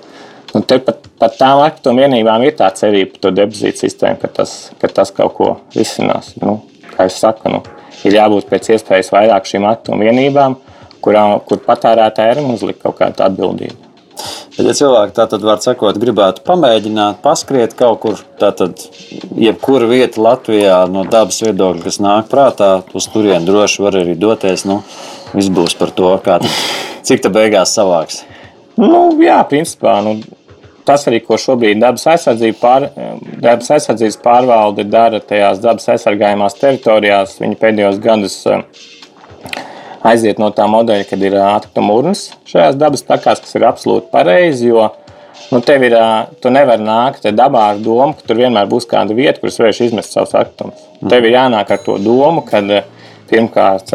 [0.55, 4.33] nu, te pat, pat tām atkrituma vienībām ir tā cerība par to depozītu sistēmu, ka
[4.41, 6.35] tas, ka tas kaut ko risinās.
[6.43, 6.61] Nu,
[6.97, 7.63] kā es saku, nu,
[8.09, 10.59] ir jābūt pēc iespējas vairāk šīm atkrituma vienībām,
[11.05, 13.92] kurām, kur patērētāji ir uzlikt kaut kādu atbildību.
[14.53, 18.61] Bet, ja cilvēki tā tad var sakot, gribētu pamēģināt, paskriet kaut kur, tad
[19.41, 24.67] jebkura vieta Latvijā no dabas viedokļa, kas nāk prātā, uz turieni droši var arī doties.
[24.69, 24.83] Nu,
[25.33, 26.37] viss būs par to, kā
[27.09, 28.23] cik tā beigās savāks.
[28.77, 29.97] Nu, jā, principā.
[30.05, 30.19] Nu,
[30.85, 32.89] tas arī, ko šobrīd dabas, aizsardzība pār,
[33.41, 38.37] dabas aizsardzības pārvalde dara tajās dabas aizsargājumās teritorijās, viņi pēdējos gadus
[40.07, 44.71] aiziet no tā modeļa, kad ir atkrituma urnas šajās dabas takās, kas ir absolūti pareizi.
[44.73, 44.89] Jo
[45.53, 45.97] nu, tev ir,
[46.43, 49.89] tu nevari nākt dabā ar domu, ka tur vienmēr būs kāda vieta, kur es varēšu
[49.91, 50.81] izmest savus atkritumus.
[51.01, 51.13] Mm.
[51.13, 52.63] Tev ir jānāk ar to domu, ka
[53.31, 53.95] pirmkārt.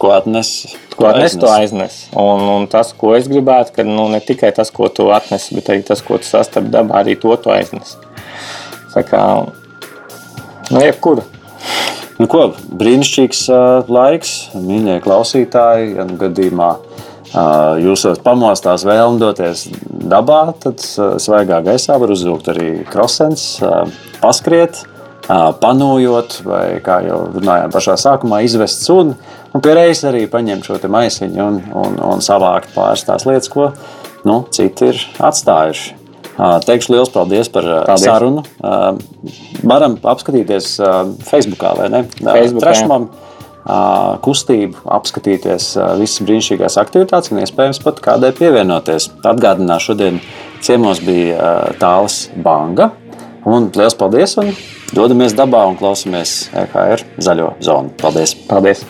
[0.00, 0.50] Ko atnes?
[0.94, 1.96] Ko atnes, to aiznes.
[2.16, 5.68] Un, un tas, ko es gribētu, ka nu, ne tikai tas, ko tu atnes, bet
[5.72, 7.98] arī tas, ko tu sastapi dabā, arī to tu aiznes.
[8.94, 9.20] Tā kā,
[10.70, 11.26] nu, jebkuru.
[12.20, 15.94] Nu, ko, brīnišķīgs uh, laiks, mīļie klausītāji.
[15.96, 22.66] Ja gadījumā uh, jūs pamostās vēlmi doties dabā, tad uh, svaigā gaisā var uzvilkt arī
[22.90, 23.88] krosens, uh,
[24.20, 29.16] paskriet, uh, panojot, vai kā jau runājām pašā sākumā, izvest suni.
[29.56, 33.70] Un pie reizes arī paņemt šo maisiņu un, un, un savākt pāris tās lietas, ko
[34.28, 35.99] nu, citi ir atstājuši.
[36.40, 38.04] Teikšu liels paldies par paldies.
[38.06, 38.44] sarunu.
[39.66, 40.76] Varam apskatīties
[41.26, 42.04] Facebookā vai ne?
[42.20, 43.10] Trešmam
[44.24, 49.10] kustību, apskatīties visas brīnišķīgās aktivitātes un iespējams pat kādai pievienoties.
[49.20, 50.20] Atgādināšu, šodien
[50.64, 52.90] ciemos bija Tāls Banga.
[53.48, 54.36] Un liels paldies!
[54.40, 54.52] Un
[54.96, 57.92] dodamies dabā un klausamies EKR zaļo zonu.
[58.00, 58.34] Paldies!
[58.48, 58.84] paldies.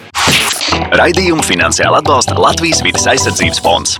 [0.91, 3.99] Raidījumu finansiāli atbalsta Latvijas vidas aizsardzības fonds.